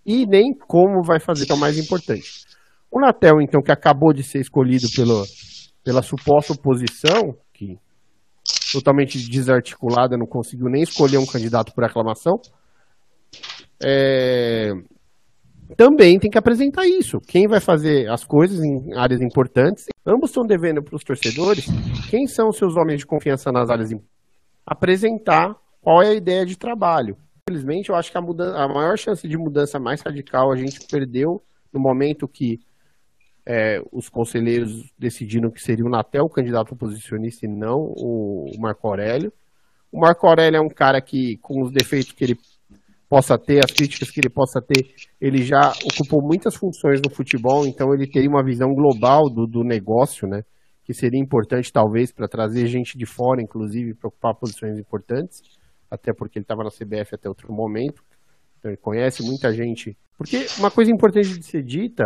[0.04, 2.44] e nem como vai fazer, que é o mais importante.
[2.90, 5.24] O Natel, então, que acabou de ser escolhido pelo,
[5.84, 7.78] pela suposta oposição, que
[8.72, 12.38] totalmente desarticulada, não conseguiu nem escolher um candidato por aclamação,
[13.82, 14.72] é,
[15.76, 17.20] também tem que apresentar isso.
[17.20, 19.86] Quem vai fazer as coisas em áreas importantes.
[20.06, 21.66] Ambos estão devendo para os torcedores
[22.08, 24.16] quem são os seus homens de confiança nas áreas importantes.
[24.64, 27.16] Apresentar qual é a ideia de trabalho.
[27.48, 30.84] Infelizmente, eu acho que a, mudança, a maior chance de mudança mais radical a gente
[30.88, 32.58] perdeu no momento que
[33.46, 38.88] é, os conselheiros decidiram que seria o Natel o candidato oposicionista e não o, Marco
[38.88, 39.32] Aurélio.
[39.92, 42.36] O Marco Aurélio é um cara que, com os defeitos que ele
[43.08, 44.84] possa ter, as críticas que ele possa ter,
[45.20, 49.62] ele já ocupou muitas funções no futebol, então ele teria uma visão global do, do
[49.62, 50.42] negócio, né?
[50.84, 55.40] Que seria importante, talvez, para trazer gente de fora, inclusive, para ocupar posições importantes,
[55.90, 58.02] até porque ele estava na CBF até outro momento,
[58.58, 59.96] então ele conhece muita gente.
[60.18, 62.04] Porque uma coisa importante de ser dita,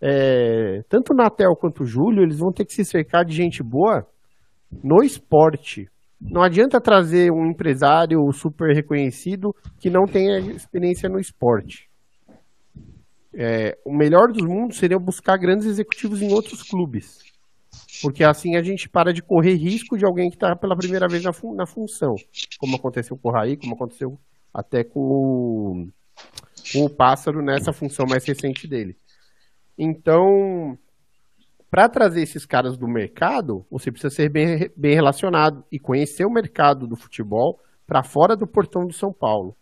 [0.00, 3.62] é, tanto o Natel quanto o Júlio, eles vão ter que se cercar de gente
[3.62, 4.06] boa
[4.84, 5.88] no esporte,
[6.20, 11.88] não adianta trazer um empresário super reconhecido que não tenha experiência no esporte.
[13.32, 17.18] É, o melhor dos mundos seria buscar grandes executivos em outros clubes.
[18.02, 21.22] Porque assim a gente para de correr risco de alguém que está pela primeira vez
[21.22, 22.16] na, fun na, função.
[22.58, 24.18] Como aconteceu com o Raí, como aconteceu
[24.52, 25.88] até com o,
[26.72, 28.96] com o Pássaro nessa função mais recente dele.
[29.76, 30.76] Então,
[31.70, 36.30] para trazer esses caras do mercado, você precisa ser bem, bem relacionado e conhecer o
[36.30, 39.56] mercado do futebol para fora do portão do São Paulo,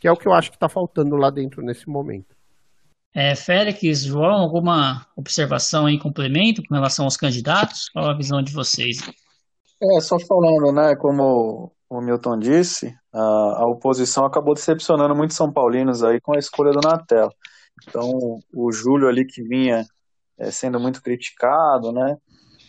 [0.00, 2.34] que é o que eu acho que está faltando lá dentro nesse momento.
[3.14, 7.88] É, Félix, João, alguma observação em complemento com relação aos candidatos?
[7.88, 9.00] Qual a visão de vocês?
[9.82, 13.20] É, só falando, né, como o Milton disse, a,
[13.62, 17.30] a oposição acabou decepcionando muitos São Paulinos aí com a escolha do Natel.
[17.88, 19.84] Então, o Júlio ali que vinha
[20.50, 22.16] sendo muito criticado, né?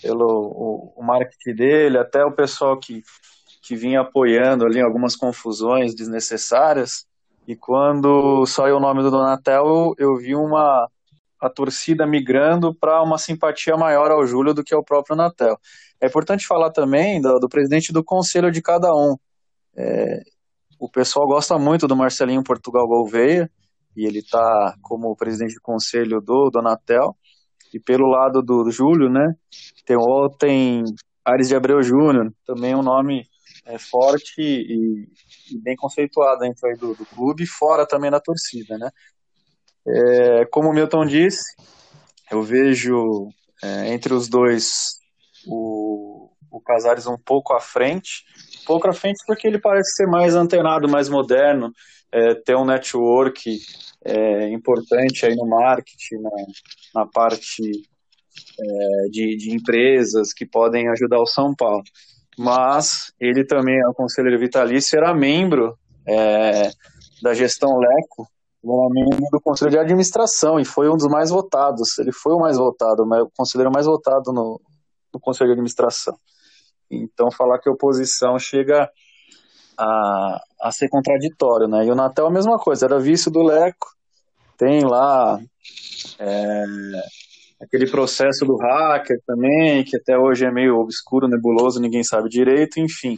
[0.02, 3.04] Pelo o, o, marketing dele, até o pessoal que,
[3.62, 7.06] que vinha apoiando ali algumas confusões desnecessárias.
[7.48, 10.90] E quando saiu o nome do Donatel, eu, eu vi uma
[11.40, 15.58] a torcida migrando para uma simpatia maior ao Júlio do que ao próprio Natel.
[16.00, 19.16] É importante falar também do, do presidente do conselho de cada um.
[19.76, 20.20] É,
[20.80, 23.50] o pessoal gosta muito do Marcelinho Portugal Gouveia,
[23.96, 27.16] e ele está como presidente do conselho do Donatel.
[27.74, 29.34] E pelo lado do, Júlio, né,
[29.86, 29.98] tem,
[30.38, 30.84] tem
[31.24, 33.26] Ares de Abreu Júnior, também um nome
[33.66, 35.08] é, forte e,
[35.52, 38.90] e, bem conceituado dentro aí do, do clube, fora também da torcida, né.
[39.88, 41.44] É, como o Milton disse,
[42.32, 43.30] eu vejo
[43.64, 45.00] é, entre os dois
[45.48, 48.24] o, o Casares um pouco à frente,
[48.62, 51.72] um pouco à frente porque ele parece ser mais antenado, mais moderno,
[52.12, 53.60] é, ter um network
[54.06, 57.64] é, importante aí no marketing, na, na parte
[58.60, 61.84] é, de, de empresas que podem ajudar o São Paulo.
[62.38, 66.72] Mas ele também é um conselheiro vitalício, era membro é,
[67.22, 68.28] da gestão Leco,
[68.64, 71.98] membro do conselho de administração e foi um dos mais votados.
[71.98, 74.60] Ele foi o mais votado, o conselheiro mais votado no,
[75.14, 76.16] no conselho de administração.
[76.90, 78.90] Então, falar que a oposição chega
[79.78, 81.86] a, a ser contraditório, né?
[81.86, 83.88] E o Natel a mesma coisa, era vice do Leco,
[84.58, 85.40] tem lá
[86.20, 86.64] é,
[87.62, 92.80] aquele processo do hacker também, que até hoje é meio obscuro, nebuloso, ninguém sabe direito,
[92.80, 93.18] enfim,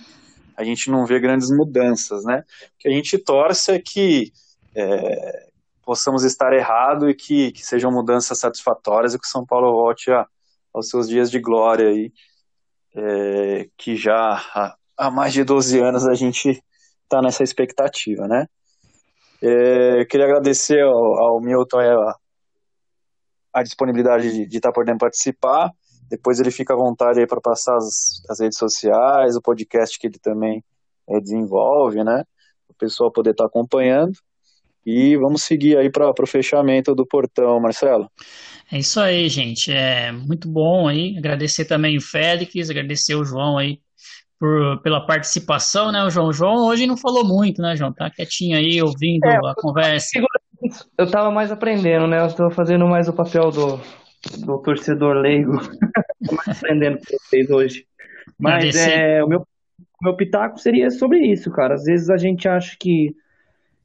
[0.55, 2.43] a gente não vê grandes mudanças, né?
[2.75, 4.31] O que a gente torce é que
[4.75, 5.47] é,
[5.83, 10.11] possamos estar errado e que, que sejam mudanças satisfatórias e que o São Paulo volte
[10.11, 10.25] a,
[10.73, 12.11] aos seus dias de glória aí,
[12.95, 16.63] é, que já há, mais de 12 anos a gente
[17.03, 18.47] está nessa expectativa, né?
[19.41, 22.15] É, queria agradecer ao, ao Milton a,
[23.53, 25.71] a disponibilidade de, de estar tá podendo participar.
[26.09, 30.07] Depois ele fica à vontade aí para passar as, as, redes sociais, o podcast que
[30.07, 30.63] ele também
[31.09, 32.23] é, desenvolve, né?
[32.69, 34.13] O pessoal poder estar tá acompanhando.
[34.85, 38.09] E vamos seguir aí para o fechamento do portão, Marcelo.
[38.71, 39.71] É isso aí, gente.
[39.71, 41.17] É muito bom aí.
[41.17, 43.79] Agradecer também o Félix, agradecer o João aí
[44.43, 46.27] por, pela participação, né, o João?
[46.27, 47.93] O João hoje não falou muito, né, João?
[47.93, 50.19] Tá quietinho aí, ouvindo é, a conversa.
[50.97, 52.19] Eu tava mais aprendendo, né?
[52.19, 53.79] Eu estou fazendo mais o papel do,
[54.45, 55.53] do torcedor leigo.
[56.45, 57.85] mais aprendendo com vocês hoje.
[58.37, 61.75] Mas é, o meu, o meu pitaco seria sobre isso, cara.
[61.75, 63.15] Às vezes a gente acha que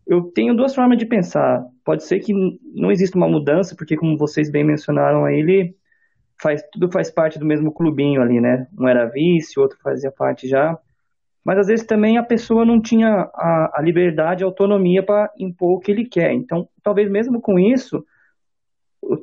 [0.08, 1.62] eu tenho duas formas de pensar.
[1.84, 2.32] Pode ser que
[2.74, 5.76] não exista uma mudança, porque como vocês bem mencionaram aí, ele
[6.40, 8.66] faz tudo faz parte do mesmo clubinho ali, né?
[8.78, 10.78] Um era vice, o outro fazia parte já.
[11.44, 15.76] Mas às vezes também a pessoa não tinha a, a liberdade, a autonomia para impor
[15.76, 16.32] o que ele quer.
[16.32, 18.04] Então, talvez mesmo com isso,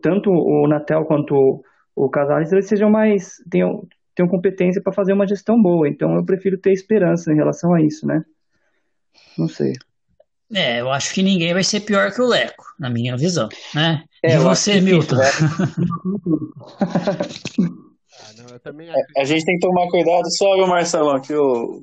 [0.02, 1.64] tanto o Natel quanto
[1.96, 5.88] o, Casares eles sejam mais tenham, tenham competência para fazer uma gestão boa.
[5.88, 8.24] Então, eu prefiro ter esperança em relação a isso, né?
[9.38, 9.74] Não sei.
[10.54, 14.04] É, eu acho que ninguém vai ser pior que o Leco, na minha visão, né?
[14.26, 15.16] É, e você, Milton?
[15.16, 15.30] Né?
[16.82, 17.18] ah,
[18.38, 21.82] não, é, a gente tem que tomar cuidado só, viu, Marcelão, que o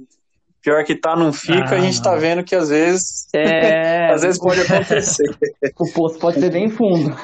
[0.62, 4.12] pior que tá não fica, ah, a gente tá vendo que às vezes é...
[4.14, 5.28] às vezes pode acontecer.
[5.78, 7.14] o poço pode ser bem fundo.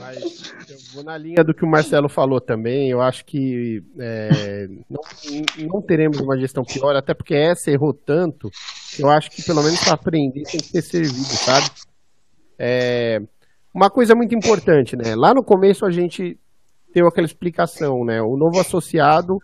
[0.00, 4.66] Mas eu vou na linha do que o Marcelo falou também, eu acho que é,
[4.88, 5.00] não,
[5.72, 8.50] não teremos uma gestão pior, até porque essa errou tanto,
[8.98, 11.70] eu acho que pelo menos para aprender tem que ser servido, sabe?
[12.58, 13.20] É,
[13.74, 15.14] uma coisa muito importante, né?
[15.16, 16.38] Lá no começo a gente
[16.94, 18.20] deu aquela explicação, né?
[18.20, 19.38] O novo associado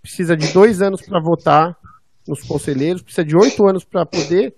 [0.00, 1.76] precisa de dois anos para votar
[2.26, 4.54] nos conselheiros, precisa de oito anos para poder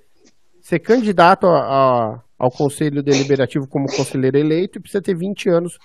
[0.61, 5.78] ser candidato a, a, ao Conselho Deliberativo como conselheiro eleito e precisa ter 20 anos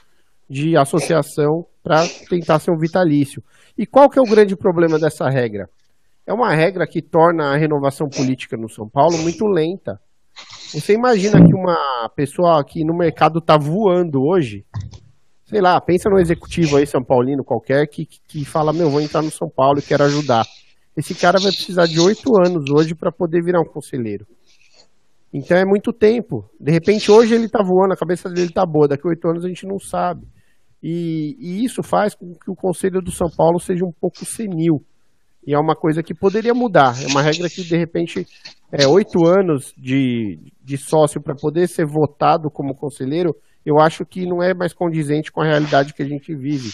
[0.50, 3.42] de associação para tentar ser um vitalício.
[3.78, 5.68] E qual que é o grande problema dessa regra?
[6.26, 10.00] É uma regra que torna a renovação política no São Paulo muito lenta.
[10.74, 14.66] Você imagina que uma pessoa aqui no mercado está voando hoje,
[15.46, 19.22] sei lá, pensa no executivo aí, São Paulino qualquer, que, que fala, meu, vou entrar
[19.22, 20.44] no São Paulo e quero ajudar.
[20.98, 24.26] Esse cara vai precisar de oito anos hoje para poder virar um conselheiro.
[25.32, 26.50] Então é muito tempo.
[26.60, 29.46] De repente, hoje ele está voando, a cabeça dele está boa, daqui a oito anos
[29.46, 30.28] a gente não sabe.
[30.82, 34.84] E, e, isso faz com que o Conselho do São Paulo seja um pouco senil.
[35.46, 37.02] E é uma coisa que poderia mudar.
[37.02, 38.28] É uma regra que, de repente,
[38.76, 44.26] é oito anos de, de sócio para poder ser votado como conselheiro, eu acho que
[44.26, 46.72] não é mais condizente com a realidade que a gente vive.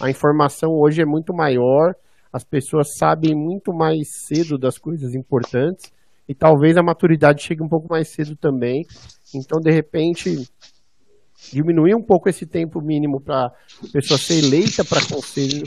[0.00, 1.94] A informação hoje é muito maior,
[2.32, 5.92] as pessoas sabem muito mais cedo das coisas importantes
[6.26, 8.86] e talvez a maturidade chegue um pouco mais cedo também.
[9.34, 10.48] Então, de repente,
[11.52, 13.52] diminuir um pouco esse tempo mínimo para a
[13.92, 15.64] pessoa ser eleita para conselho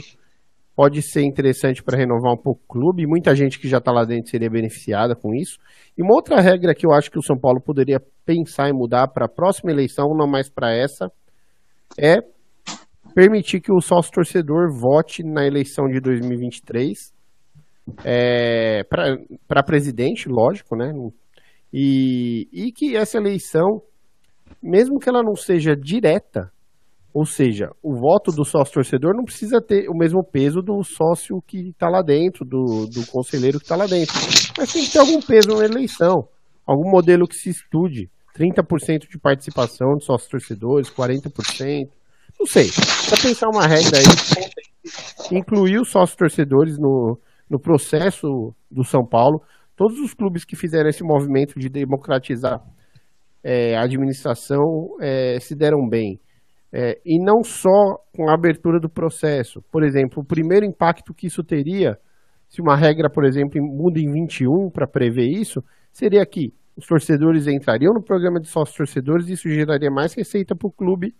[0.78, 3.04] pode ser interessante para renovar um pouco o clube.
[3.04, 5.58] Muita gente que já está lá dentro seria beneficiada com isso.
[5.98, 9.08] E uma outra regra que eu acho que o São Paulo poderia pensar em mudar
[9.08, 11.10] para a próxima eleição, não mais para essa,
[11.98, 12.18] é
[13.12, 17.12] permitir que o sócio torcedor vote na eleição de 2023
[18.04, 18.84] é,
[19.48, 20.92] para presidente, lógico, né?
[21.74, 23.82] E, e que essa eleição,
[24.62, 26.52] mesmo que ela não seja direta,
[27.18, 31.42] ou seja, o voto do sócio torcedor não precisa ter o mesmo peso do sócio
[31.44, 34.14] que está lá dentro, do, do conselheiro que está lá dentro.
[34.56, 36.28] Mas tem que ter algum peso na eleição,
[36.64, 38.08] algum modelo que se estude.
[38.38, 41.88] 30% de participação de sócios torcedores, 40%.
[42.38, 42.68] Não sei.
[43.08, 47.18] Para pensar uma regra aí, incluir os sócios torcedores no,
[47.50, 49.42] no processo do São Paulo.
[49.74, 52.62] Todos os clubes que fizeram esse movimento de democratizar
[53.42, 56.20] é, a administração é, se deram bem.
[56.72, 59.62] É, e não só com a abertura do processo.
[59.70, 61.98] Por exemplo, o primeiro impacto que isso teria,
[62.48, 67.46] se uma regra, por exemplo, muda em 21 para prever isso, seria que os torcedores
[67.46, 71.14] entrariam no programa de sócios torcedores, isso geraria mais receita para o clube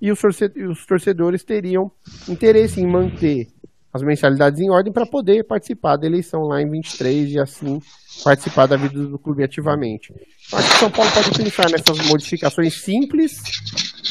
[0.00, 1.90] e os torcedores teriam
[2.28, 3.48] interesse em manter
[3.92, 7.80] as mensalidades em ordem para poder participar da eleição lá em 23 e assim
[8.22, 10.12] participar da vida do clube ativamente.
[10.52, 13.32] Acho que São Paulo pode pensar nessas modificações simples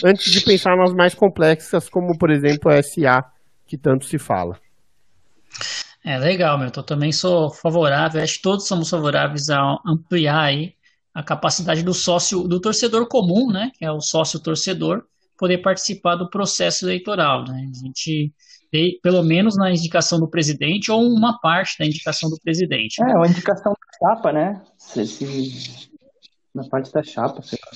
[0.04, 3.24] antes de pensar nas mais complexas, como por exemplo a SA,
[3.66, 4.60] que tanto se fala.
[6.04, 6.70] É legal, meu.
[6.76, 10.74] Eu também sou favorável, acho que todos somos favoráveis a ampliar aí
[11.14, 15.04] a capacidade do sócio, do torcedor comum, né, que é o sócio torcedor,
[15.38, 17.43] poder participar do processo eleitoral.
[17.45, 17.70] Né?
[17.70, 18.34] A gente
[18.72, 23.01] tem, pelo menos na indicação do presidente, ou uma parte da indicação do presidente.
[23.01, 24.62] É, uma indicação da chapa, né?
[24.78, 25.89] Se, se,
[26.56, 27.72] na parte da chapa, sei lá.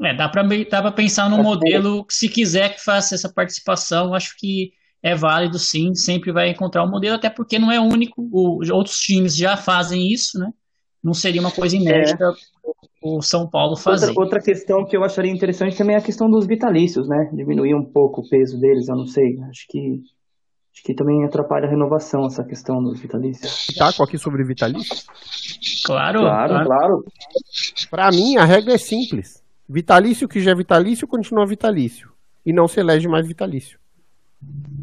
[0.00, 4.72] É, dá para pensar num modelo que, se quiser que faça essa participação, acho que
[5.02, 8.96] é válido sim, sempre vai encontrar um modelo, até porque não é único, o, outros
[8.98, 10.50] times já fazem isso, né?
[11.02, 12.30] Não seria uma coisa inédita é.
[13.02, 14.08] o São Paulo fazer.
[14.10, 17.28] Outra, outra, questão que eu acharia interessante também é a questão dos vitalícios, né?
[17.32, 19.40] Diminuir um pouco o peso deles, eu não sei.
[19.50, 20.00] Acho que
[20.72, 23.66] acho que também atrapalha a renovação essa questão dos vitalícios.
[23.76, 25.04] Taco aqui sobre vitalícios?
[25.84, 26.66] Claro, claro, claro.
[26.66, 27.04] claro.
[27.90, 29.41] Para mim a regra é simples.
[29.72, 32.12] Vitalício que já é vitalício continua vitalício
[32.44, 33.78] e não se elege mais vitalício.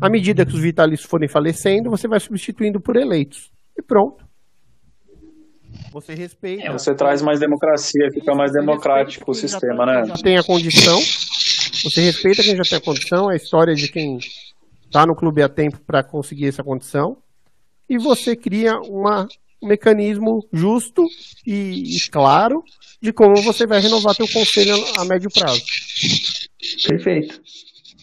[0.02, 3.52] À medida que os vitalícios forem falecendo, você vai substituindo por eleitos.
[3.78, 4.28] E pronto.
[5.92, 6.64] Você respeita.
[6.64, 10.06] É, você traz mais democracia, fica mais democrático o sistema, né?
[10.06, 11.00] Já tem a condição.
[11.84, 14.18] Você respeita quem já tem a condição, é a história de quem
[14.86, 17.18] está no clube há tempo para conseguir essa condição.
[17.88, 19.28] E você cria uma, um
[19.62, 21.06] mecanismo justo
[21.46, 22.64] e, claro
[23.02, 25.62] de como você vai renovar seu conselho a, médio prazo.
[26.88, 27.42] Perfeito.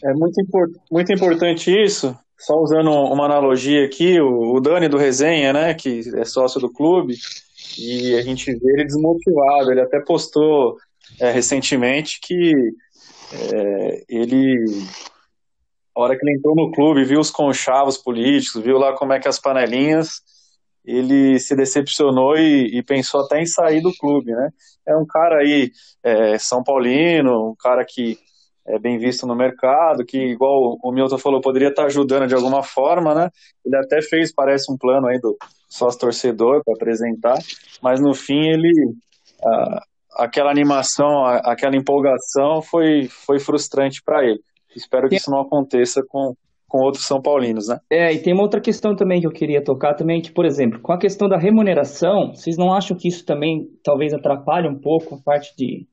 [0.05, 2.17] É muito, import, muito importante isso.
[2.39, 6.73] Só usando uma analogia aqui, o, o Dani do Resenha, né, que é sócio do
[6.73, 7.15] clube,
[7.79, 9.71] e a gente vê ele desmotivado.
[9.71, 10.77] Ele até postou
[11.21, 12.53] é, recentemente que
[13.33, 14.65] é, ele,
[15.95, 19.21] a hora que ele entrou no clube, viu os conchavos políticos, viu lá como é
[19.21, 20.21] que as panelinhas,
[20.87, 24.51] ele se decepcionou e, e pensou até em sair do clube, né?
[24.87, 25.73] É um cara aí,
[26.03, 28.17] é, São Paulino, um cara que
[28.69, 32.63] é bem visto no mercado, que, igual o Milton falou, poderia estar ajudando de alguma
[32.63, 33.31] forma, né?
[33.65, 35.37] Ele até fez, parece, um plano aí do
[35.69, 37.39] sócio torcedor para apresentar,
[37.83, 38.73] mas no fim ele.
[40.17, 44.41] aquela animação, aquela empolgação foi, foi frustrante para ele.
[44.75, 46.35] Espero que isso não aconteça com,
[46.69, 47.79] com outros São Paulinos, né?
[47.91, 50.81] É, e tem uma outra questão também que eu queria tocar também, que, por exemplo,
[50.81, 55.15] com a questão da remuneração, vocês não acham que isso também talvez atrapalhe um pouco
[55.15, 55.87] a parte de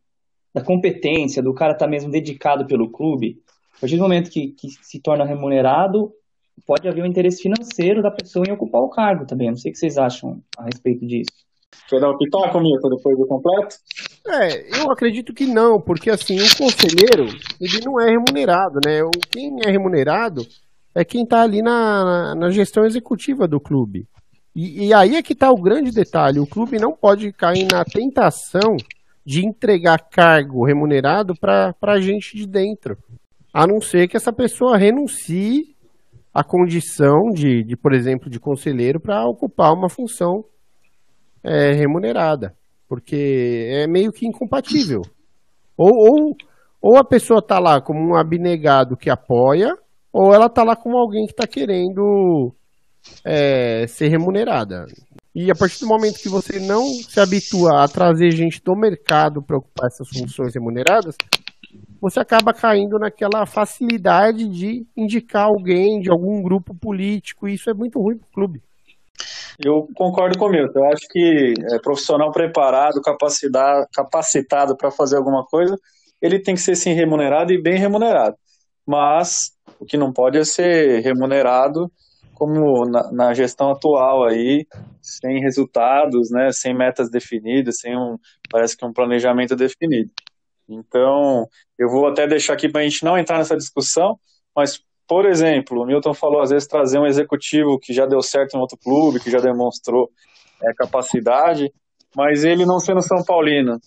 [0.54, 3.42] da competência, do cara estar tá mesmo dedicado pelo clube,
[3.76, 6.12] a partir do momento que, que se torna remunerado,
[6.66, 9.50] pode haver um interesse financeiro da pessoa em ocupar o cargo também.
[9.50, 11.32] Não sei o que vocês acham a respeito disso.
[11.90, 13.76] Quer dar o pitaco, Milton, depois do completo?
[14.28, 17.26] É, eu acredito que não, porque assim, o conselheiro,
[17.60, 19.00] ele não é remunerado, né?
[19.32, 20.46] Quem é remunerado
[20.96, 24.08] é quem está ali na, na, gestão executiva do clube.
[24.56, 27.84] E, e aí é que está o grande detalhe, o clube não pode cair na
[27.84, 28.78] tentação
[29.26, 32.98] de entregar cargo remunerado para gente de dentro.
[33.54, 35.76] A não ser que essa pessoa renuncie
[36.34, 40.44] à condição de, de por exemplo, de conselheiro para ocupar uma função
[41.44, 42.56] é, remunerada.
[42.88, 45.02] Porque é meio que incompatível.
[45.78, 46.36] Ou, ou,
[46.82, 49.76] ou a pessoa está lá como um abnegado que apoia,
[50.14, 52.54] ou ela está lá como alguém que está querendo
[53.26, 54.86] é, ser remunerada.
[55.34, 59.42] E a partir do momento que você não se habitua a trazer gente do mercado
[59.42, 61.18] para ocupar essas funções remuneradas,
[62.00, 67.74] você acaba caindo naquela facilidade de indicar alguém de algum grupo político, e isso é
[67.74, 68.62] muito ruim para o clube.
[69.64, 70.80] Eu concordo com o Milton.
[70.80, 75.76] Eu acho que é, profissional preparado, capacitado para fazer alguma coisa,
[76.22, 78.36] ele tem que ser sim remunerado e bem remunerado.
[78.86, 79.52] Mas
[79.84, 81.92] o que não pode é ser remunerado
[82.34, 84.66] como na, na, gestão atual aí,
[85.02, 88.18] sem resultados, né, sem metas definidas, sem um,
[88.50, 90.10] parece que um planejamento definido.
[90.68, 91.46] Então,
[91.78, 94.18] eu vou até deixar aqui para a gente não entrar nessa discussão,
[94.56, 98.56] mas, por exemplo, o Milton falou às vezes trazer um executivo que já deu certo
[98.56, 100.10] em outro clube, que já demonstrou
[100.64, 101.72] é, capacidade,
[102.16, 103.80] mas ele não sendo São Paulino.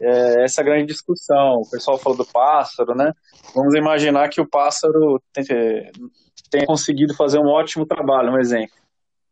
[0.00, 1.56] É, essa é a grande discussão.
[1.56, 3.12] O pessoal falou do pássaro, né?
[3.54, 8.76] Vamos imaginar que o pássaro tenha, conseguido fazer um ótimo trabalho, um exemplo.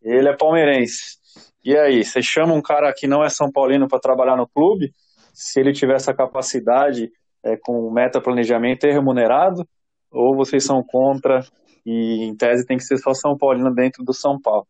[0.02, 1.18] Ele é palmeirense.
[1.64, 4.92] E aí, você chama um cara que não é São Paulino para trabalhar no clube,
[5.32, 7.10] se ele tiver essa capacidade
[7.42, 9.66] é, com meta planejamento, é remunerado?
[10.10, 11.40] Ou vocês são contra
[11.84, 14.66] e, em tese, tem que ser só São Paulino dentro do São Paulo?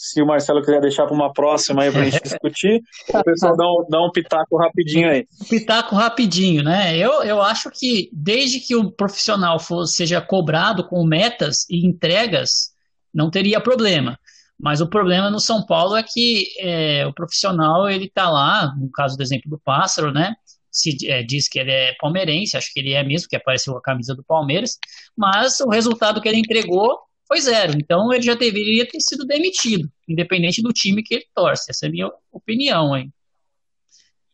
[0.00, 2.82] Se o Marcelo quiser deixar para uma próxima aí para a gente discutir,
[3.12, 5.26] o pessoal dá um, dá um pitaco rapidinho aí.
[5.46, 6.96] Pitaco rapidinho, né?
[6.96, 12.70] Eu, eu acho que desde que o profissional for, seja cobrado com metas e entregas,
[13.12, 14.18] não teria problema.
[14.58, 18.90] Mas o problema no São Paulo é que é, o profissional ele está lá, no
[18.90, 20.34] caso do exemplo do Pássaro, né?
[20.72, 23.82] Se é, diz que ele é palmeirense, acho que ele é mesmo, que apareceu a
[23.82, 24.78] camisa do Palmeiras,
[25.14, 26.96] mas o resultado que ele entregou
[27.30, 27.74] foi zero.
[27.76, 31.70] Então ele já deveria ter sido demitido, independente do time que ele torce.
[31.70, 32.90] Essa é a minha opinião,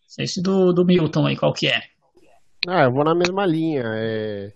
[0.06, 1.82] sei se do, do Milton aí, qual que é.
[2.66, 3.82] Ah, eu vou na mesma linha.
[3.84, 4.52] É,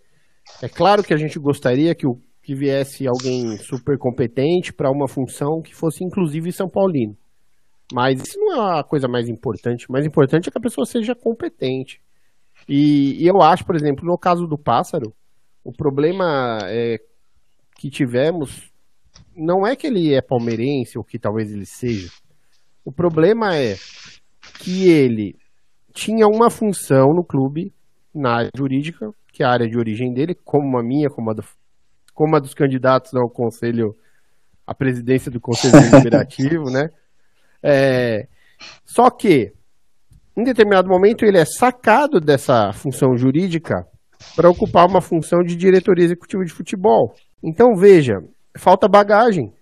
[0.62, 5.06] é claro que a gente gostaria que, o, que viesse alguém super competente para uma
[5.06, 7.14] função que fosse inclusive São Paulino.
[7.92, 9.86] Mas isso não é a coisa mais importante.
[9.86, 12.00] O mais importante é que a pessoa seja competente.
[12.66, 15.12] E, e eu acho, por exemplo, no caso do pássaro,
[15.62, 16.98] o problema é
[17.80, 18.70] que tivemos
[19.34, 22.10] não é que ele é palmeirense ou que talvez ele seja.
[22.84, 23.74] O problema é
[24.58, 25.34] que ele
[25.94, 27.72] tinha uma função no clube,
[28.14, 31.32] na área jurídica, que é a área de origem dele, como a minha, como a,
[31.32, 31.42] do,
[32.12, 33.96] como a dos candidatos ao conselho,
[34.66, 36.90] à presidência do conselho deliberativo, né?
[37.62, 38.28] É,
[38.84, 39.54] só que,
[40.36, 43.86] em determinado momento, ele é sacado dessa função jurídica
[44.36, 47.14] para ocupar uma função de diretoria executiva de futebol.
[47.42, 48.14] Então veja,
[48.56, 49.52] falta bagagem.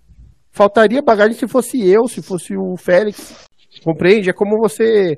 [0.51, 3.47] Faltaria bagagem se fosse eu, se fosse o Félix.
[3.83, 4.29] Compreende?
[4.29, 5.17] É como você,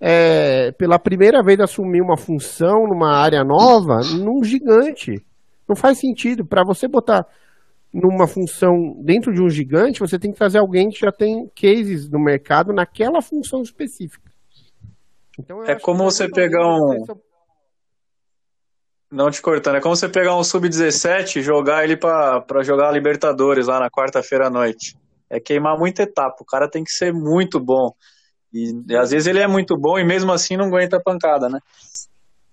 [0.00, 5.14] é, pela primeira vez, assumir uma função numa área nova, num gigante.
[5.68, 6.46] Não faz sentido.
[6.46, 7.26] Para você botar
[7.92, 12.08] numa função dentro de um gigante, você tem que trazer alguém que já tem cases
[12.08, 14.30] no mercado naquela função específica.
[15.38, 17.04] Então, é como você pegar um.
[19.10, 22.92] Não te cortando, é como você pegar um sub-17 e jogar ele para jogar a
[22.92, 24.94] Libertadores lá na quarta-feira à noite.
[25.30, 26.36] É queimar muita etapa.
[26.40, 27.90] O cara tem que ser muito bom.
[28.52, 31.48] E, e às vezes ele é muito bom e mesmo assim não aguenta a pancada,
[31.48, 31.58] né?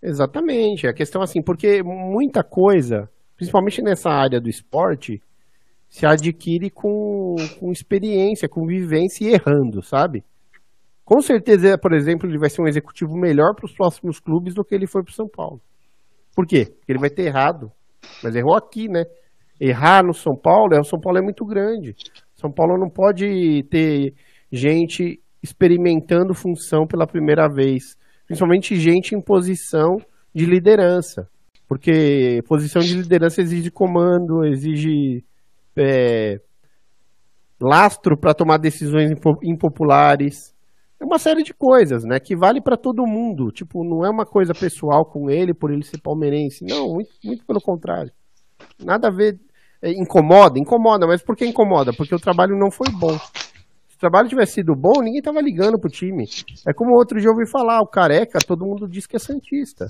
[0.02, 0.88] Exatamente.
[0.88, 5.22] A questão assim, porque muita coisa, principalmente nessa área do esporte,
[5.90, 10.24] se adquire com, com experiência, com vivência e errando, sabe?
[11.04, 14.64] Com certeza, por exemplo, ele vai ser um executivo melhor para os próximos clubes do
[14.64, 15.62] que ele foi para o São Paulo.
[16.36, 16.66] Por quê?
[16.66, 17.72] Porque ele vai ter errado.
[18.22, 19.06] Mas errou aqui, né?
[19.60, 21.96] Errar no São Paulo, é, o São Paulo é muito grande.
[22.36, 24.14] São Paulo não pode ter
[24.52, 27.98] gente experimentando função pela primeira vez.
[28.26, 29.98] Principalmente gente em posição
[30.34, 31.30] de liderança.
[31.68, 35.24] Porque posição de liderança exige comando, exige
[35.76, 36.40] é,
[37.60, 39.12] lastro para tomar decisões
[39.42, 40.55] impopulares
[41.06, 42.20] uma série de coisas, né?
[42.20, 43.52] Que vale para todo mundo.
[43.52, 46.66] Tipo, não é uma coisa pessoal com ele por ele ser palmeirense.
[46.66, 48.12] Não, muito, muito pelo contrário.
[48.84, 49.40] Nada a ver.
[49.82, 51.94] É, incomoda, incomoda, mas por que incomoda?
[51.94, 53.18] Porque o trabalho não foi bom.
[53.88, 56.26] Se o trabalho tivesse sido bom, ninguém tava ligando pro time.
[56.68, 59.86] É como outro dia eu ouvi falar, o careca, todo mundo diz que é Santista.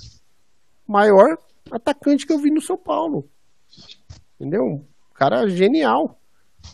[0.86, 1.38] Maior
[1.70, 3.28] atacante que eu vi no São Paulo.
[4.38, 4.84] Entendeu?
[5.14, 6.18] Cara genial.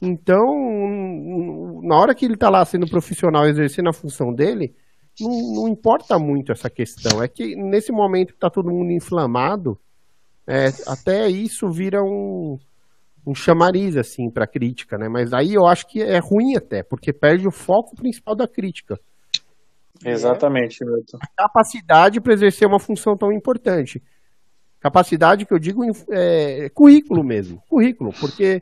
[0.00, 4.74] Então, na hora que ele está lá sendo profissional, exercendo a função dele,
[5.20, 7.22] não, não, importa muito essa questão.
[7.22, 9.78] É que nesse momento que está todo mundo inflamado,
[10.46, 12.58] é, até isso vira um,
[13.26, 15.08] um chamariz assim para crítica, né?
[15.08, 18.98] Mas aí eu acho que é ruim até, porque perde o foco principal da crítica.
[20.04, 21.18] Exatamente, Milton.
[21.20, 24.02] A capacidade para exercer uma função tão importante.
[24.80, 28.60] Capacidade que eu digo é currículo mesmo, currículo, porque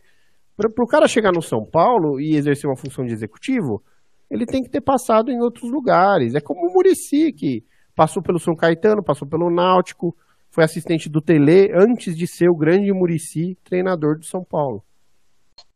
[0.68, 3.82] para o cara chegar no São Paulo e exercer uma função de executivo,
[4.30, 6.34] ele tem que ter passado em outros lugares.
[6.34, 10.16] É como o Murici, que passou pelo São Caetano, passou pelo Náutico,
[10.50, 14.82] foi assistente do Tele antes de ser o grande Murici, treinador do São Paulo.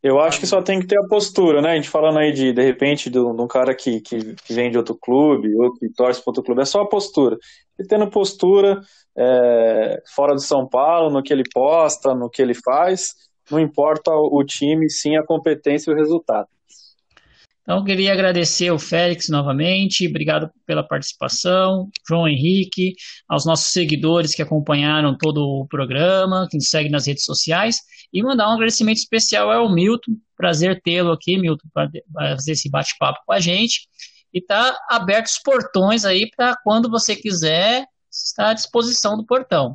[0.03, 1.71] Eu acho que só tem que ter a postura, né?
[1.71, 4.95] A gente falando aí de, de repente, de um cara que, que, vem de outro
[4.95, 7.39] clube, ou que torce para outro clube, é só a postura.
[7.79, 8.81] Ele tendo postura
[9.17, 13.15] é, fora do São Paulo, no que ele posta, no que ele faz,
[13.51, 16.49] não importa o time, sim a competência e o resultado.
[17.65, 22.93] Então, queria agradecer o Félix novamente, obrigado pela participação, João Henrique,
[23.27, 27.79] aos nossos seguidores que acompanharam todo o programa, que nos seguem nas redes sociais,
[28.13, 31.89] e mandar um agradecimento especial ao Milton, prazer tê-lo aqui, Milton, para
[32.37, 33.89] fazer esse bate-papo com a gente,
[34.31, 39.75] e tá aberto os portões aí para quando você quiser, estar à disposição do portão.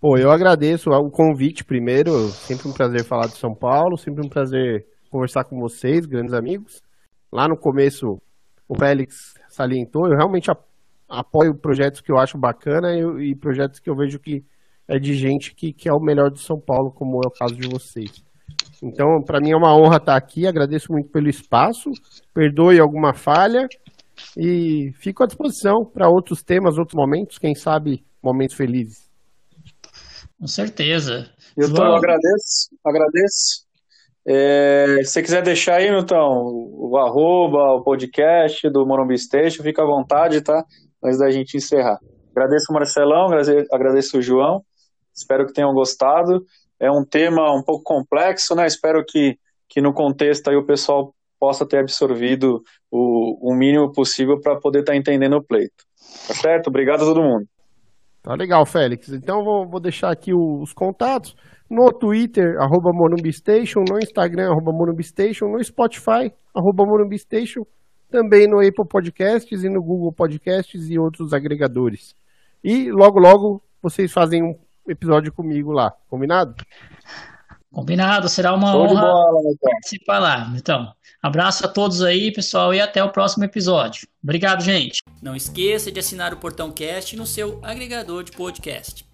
[0.00, 4.30] Pô, eu agradeço o convite primeiro, sempre um prazer falar de São Paulo, sempre um
[4.30, 6.82] prazer conversar com vocês, grandes amigos.
[7.30, 8.18] Lá no começo,
[8.66, 10.50] o Félix salientou, eu realmente
[11.06, 14.42] apoio projetos que eu acho bacana e, projetos que eu vejo que
[14.88, 17.54] é de gente que, que é o melhor de São Paulo, como é o caso
[17.54, 18.24] de vocês.
[18.82, 21.90] Então, para mim é uma honra estar aqui, agradeço muito pelo espaço,
[22.32, 23.68] perdoe alguma falha
[24.34, 29.09] e fico à disposição para outros temas, outros momentos, quem sabe momentos felizes.
[30.40, 31.30] Com certeza.
[31.56, 31.94] Eu João...
[31.96, 33.70] agradeço, agradeço
[34.26, 39.82] é, se você quiser deixar aí, Milton, o arroba, o podcast do Morumbi Station, fica
[39.82, 40.64] à vontade, tá?
[41.02, 41.98] Antes da gente encerrar.
[42.30, 43.28] Agradeço o Marcelão,
[43.72, 44.62] agradeço o João,
[45.14, 46.44] espero que tenham gostado.
[46.78, 48.66] É um tema um pouco complexo, né?
[48.66, 49.38] Espero que,
[49.68, 54.80] que no contexto aí o pessoal possa ter absorvido o, o mínimo possível para poder
[54.80, 55.84] estar tá entendendo o pleito.
[56.28, 56.68] Tá certo?
[56.68, 57.46] Obrigado a todo mundo.
[58.22, 59.08] Tá legal, Félix.
[59.08, 61.34] Então vou, vou deixar aqui os contatos
[61.68, 67.64] no Twitter, arroba Monumbistation, no Instagram, arroba Monumbistation, no Spotify, arroba Monumbistation,
[68.10, 72.14] também no Apple Podcasts e no Google Podcasts e outros agregadores.
[72.62, 76.54] E logo, logo vocês fazem um episódio comigo lá, combinado?
[77.72, 80.52] Combinado, será uma Show honra bola, participar lá.
[80.56, 80.92] Então,
[81.22, 84.08] abraço a todos aí, pessoal, e até o próximo episódio.
[84.22, 85.00] Obrigado, gente.
[85.22, 89.08] Não esqueça de assinar o Portão Cast no seu agregador de podcast.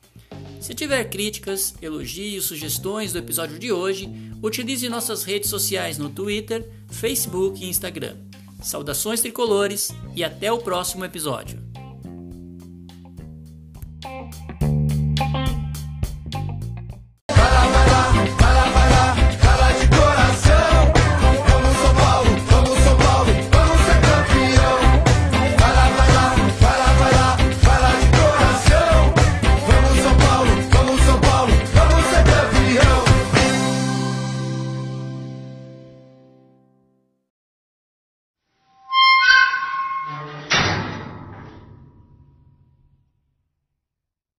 [0.59, 4.09] Se tiver críticas, elogios, sugestões do episódio de hoje,
[4.43, 8.17] utilize nossas redes sociais no Twitter, Facebook e Instagram.
[8.63, 11.63] Saudações tricolores e até o próximo episódio.